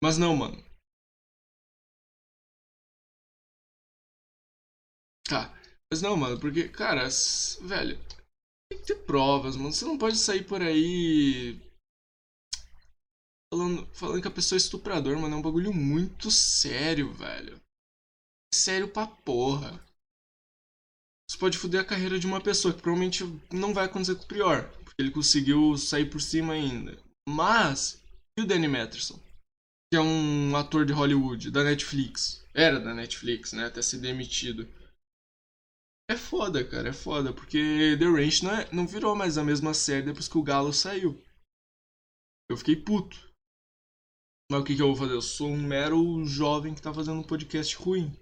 Mas 0.01 0.17
não, 0.17 0.35
mano. 0.35 0.63
Tá. 5.27 5.53
Mas 5.91 6.01
não, 6.01 6.15
mano, 6.15 6.39
porque, 6.39 6.67
cara, 6.69 7.07
velho, 7.61 7.97
tem 8.69 8.79
que 8.79 8.85
ter 8.85 9.05
provas, 9.05 9.55
mano. 9.55 9.71
Você 9.71 9.85
não 9.85 9.97
pode 9.97 10.17
sair 10.17 10.45
por 10.45 10.61
aí 10.61 11.59
Falando, 13.55 13.87
falando 13.93 14.21
que 14.21 14.27
a 14.27 14.31
pessoa 14.31 14.57
é 14.57 14.59
estuprador, 14.59 15.17
mano, 15.17 15.35
é 15.35 15.37
um 15.37 15.41
bagulho 15.41 15.73
muito 15.73 16.29
sério, 16.29 17.13
velho. 17.13 17.61
Sério 18.53 18.87
pra 18.91 19.07
porra. 19.07 19.81
Isso 21.29 21.39
pode 21.39 21.57
foder 21.57 21.79
a 21.79 21.85
carreira 21.85 22.19
de 22.19 22.27
uma 22.27 22.41
pessoa, 22.41 22.73
que 22.73 22.81
provavelmente 22.81 23.23
não 23.51 23.73
vai 23.73 23.85
acontecer 23.85 24.15
com 24.15 24.23
o 24.23 24.27
Prior, 24.27 24.69
porque 24.83 25.01
ele 25.01 25.11
conseguiu 25.11 25.77
sair 25.77 26.09
por 26.09 26.21
cima 26.21 26.53
ainda. 26.53 27.01
Mas, 27.27 28.01
e 28.37 28.41
o 28.41 28.45
Danny 28.45 28.67
Matterson? 28.67 29.19
Que 29.91 29.97
é 29.97 30.01
um 30.01 30.55
ator 30.55 30.85
de 30.85 30.93
Hollywood, 30.93 31.51
da 31.51 31.63
Netflix. 31.63 32.43
Era 32.53 32.79
da 32.79 32.93
Netflix, 32.93 33.53
né? 33.53 33.65
Até 33.65 33.81
ser 33.81 33.99
demitido. 33.99 34.67
É 36.09 36.15
foda, 36.15 36.63
cara, 36.63 36.89
é 36.89 36.93
foda, 36.93 37.33
porque 37.33 37.97
The 37.97 38.05
Ranch 38.05 38.43
não, 38.43 38.51
é, 38.51 38.71
não 38.71 38.85
virou 38.87 39.15
mais 39.15 39.37
a 39.37 39.43
mesma 39.43 39.73
série 39.73 40.05
depois 40.05 40.27
que 40.27 40.37
o 40.37 40.43
Galo 40.43 40.71
saiu. 40.71 41.19
Eu 42.49 42.57
fiquei 42.57 42.75
puto. 42.75 43.17
Mas 44.51 44.61
o 44.61 44.63
que, 44.63 44.75
que 44.75 44.81
eu 44.81 44.87
vou 44.87 44.95
fazer? 44.95 45.13
Eu 45.13 45.21
sou 45.21 45.49
um 45.49 45.61
mero 45.61 46.23
jovem 46.25 46.75
que 46.75 46.81
tá 46.81 46.93
fazendo 46.93 47.19
um 47.19 47.23
podcast 47.23 47.75
ruim. 47.75 48.15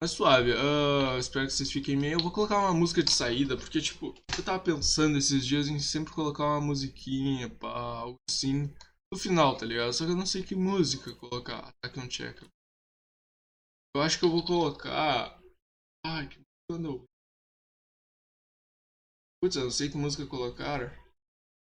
Mas 0.00 0.12
suave, 0.12 0.52
uh, 0.52 1.18
espero 1.18 1.46
que 1.46 1.52
vocês 1.52 1.70
fiquem 1.70 2.00
bem. 2.00 2.12
Eu 2.12 2.20
vou 2.20 2.30
colocar 2.30 2.58
uma 2.58 2.72
música 2.72 3.02
de 3.02 3.12
saída, 3.12 3.56
porque, 3.56 3.80
tipo, 3.80 4.14
eu 4.36 4.44
tava 4.44 4.60
pensando 4.60 5.18
esses 5.18 5.44
dias 5.44 5.68
em 5.68 5.78
sempre 5.78 6.14
colocar 6.14 6.44
uma 6.44 6.60
musiquinha, 6.60 7.50
pá, 7.50 7.68
algo 7.68 8.16
assim, 8.30 8.72
no 9.12 9.18
final, 9.18 9.56
tá 9.56 9.64
ligado? 9.64 9.92
Só 9.92 10.04
que 10.04 10.12
eu 10.12 10.16
não 10.16 10.26
sei 10.26 10.42
que 10.42 10.54
música 10.54 11.14
colocar. 11.16 11.68
Attack 11.68 11.98
on 11.98 12.08
Check. 12.08 12.42
Eu 13.94 14.02
acho 14.02 14.18
que 14.18 14.24
eu 14.24 14.30
vou 14.30 14.44
colocar. 14.44 15.40
Ai, 16.04 16.28
que 16.28 16.38
música 16.38 16.82
não. 16.82 17.04
Putz, 19.42 19.56
eu 19.56 19.64
não 19.64 19.70
sei 19.70 19.90
que 19.90 19.96
música 19.96 20.26
colocar. 20.26 20.90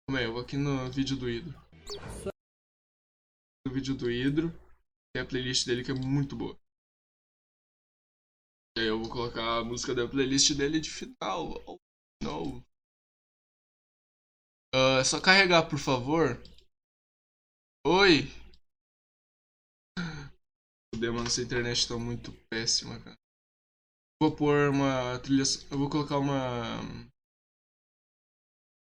Calma 0.07 0.21
aí, 0.21 0.25
eu 0.25 0.33
vou 0.33 0.43
aqui 0.43 0.57
no 0.57 0.91
vídeo 0.91 1.17
do 1.17 1.29
Ido 1.29 1.53
do 3.69 3.75
vídeo 3.75 3.95
do 3.95 4.11
Hidro. 4.11 4.51
Tem 5.13 5.23
a 5.23 5.27
playlist 5.27 5.67
dele 5.67 5.85
que 5.85 5.91
é 5.91 5.95
muito 5.95 6.35
boa. 6.37 6.59
E 8.77 8.81
aí 8.81 8.87
eu 8.87 8.99
vou 8.99 9.11
colocar 9.11 9.59
a 9.59 9.65
música 9.65 9.95
da 9.95 10.09
playlist 10.09 10.55
dele 10.55 10.81
de 10.81 10.91
final. 10.91 11.63
Oh, 11.67 11.79
não. 12.23 12.59
Uh, 14.75 15.01
é 15.01 15.05
só 15.05 15.21
carregar, 15.21 15.69
por 15.69 15.79
favor. 15.79 16.41
Oi. 18.09 18.25
O 20.95 21.13
mano, 21.13 21.27
essa 21.27 21.43
internet 21.43 21.87
tá 21.87 21.99
muito 21.99 22.33
péssima, 22.49 22.99
cara. 23.01 23.19
Vou 24.23 24.35
pôr 24.35 24.71
uma 24.71 25.19
trilha. 25.19 25.43
Eu 25.71 25.79
vou 25.79 25.91
colocar 25.91 26.17
uma. 26.17 26.81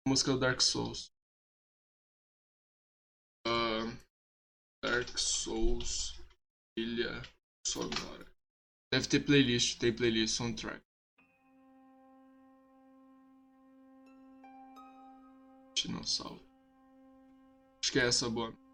Música 0.07 0.31
do 0.35 0.38
Dark 0.38 0.61
Souls. 0.61 1.11
Uh, 3.44 3.90
Dark 4.85 5.18
Souls. 5.18 6.14
Trilha 6.76 7.20
sonora. 7.66 8.33
Deve 8.92 9.09
ter 9.09 9.26
playlist, 9.26 9.81
tem 9.81 9.92
playlist, 9.92 10.37
soundtrack. 10.37 10.81
Dinossauro. 15.74 16.40
Acho 17.83 17.92
que 17.92 17.98
é 17.98 18.07
essa 18.07 18.31
boa. 18.31 18.67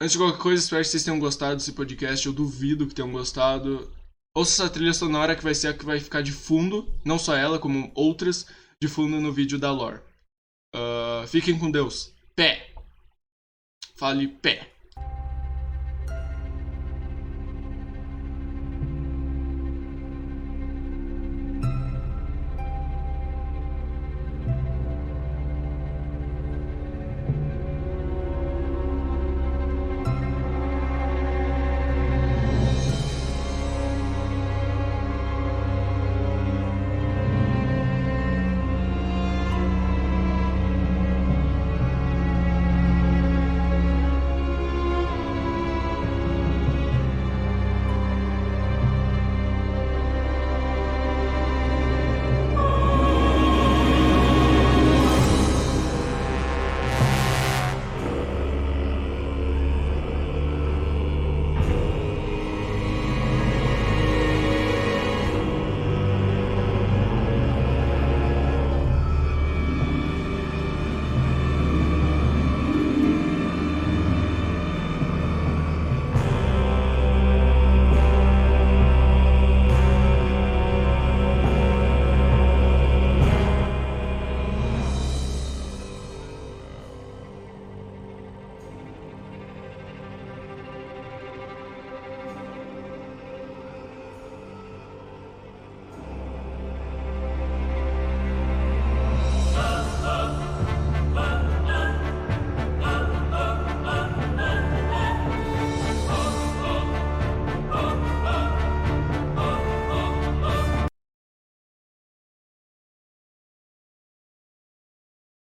Antes 0.00 0.12
de 0.12 0.18
qualquer 0.18 0.40
coisa, 0.40 0.62
espero 0.62 0.82
que 0.82 0.88
vocês 0.88 1.02
tenham 1.02 1.18
gostado 1.18 1.56
desse 1.56 1.72
podcast. 1.72 2.24
Eu 2.24 2.32
duvido 2.32 2.86
que 2.86 2.94
tenham 2.94 3.10
gostado. 3.10 3.92
Ouça 4.32 4.62
essa 4.62 4.72
trilha 4.72 4.94
sonora 4.94 5.34
que 5.34 5.42
vai 5.42 5.54
ser 5.54 5.68
a 5.68 5.74
que 5.74 5.84
vai 5.84 5.98
ficar 5.98 6.22
de 6.22 6.30
fundo, 6.30 6.88
não 7.04 7.18
só 7.18 7.36
ela, 7.36 7.58
como 7.58 7.90
outras, 7.94 8.46
de 8.80 8.86
fundo 8.86 9.20
no 9.20 9.32
vídeo 9.32 9.58
da 9.58 9.72
lore. 9.72 10.00
Uh, 10.72 11.26
fiquem 11.26 11.58
com 11.58 11.68
Deus. 11.68 12.12
Pé. 12.36 12.72
Fale 13.96 14.28
pé. 14.28 14.72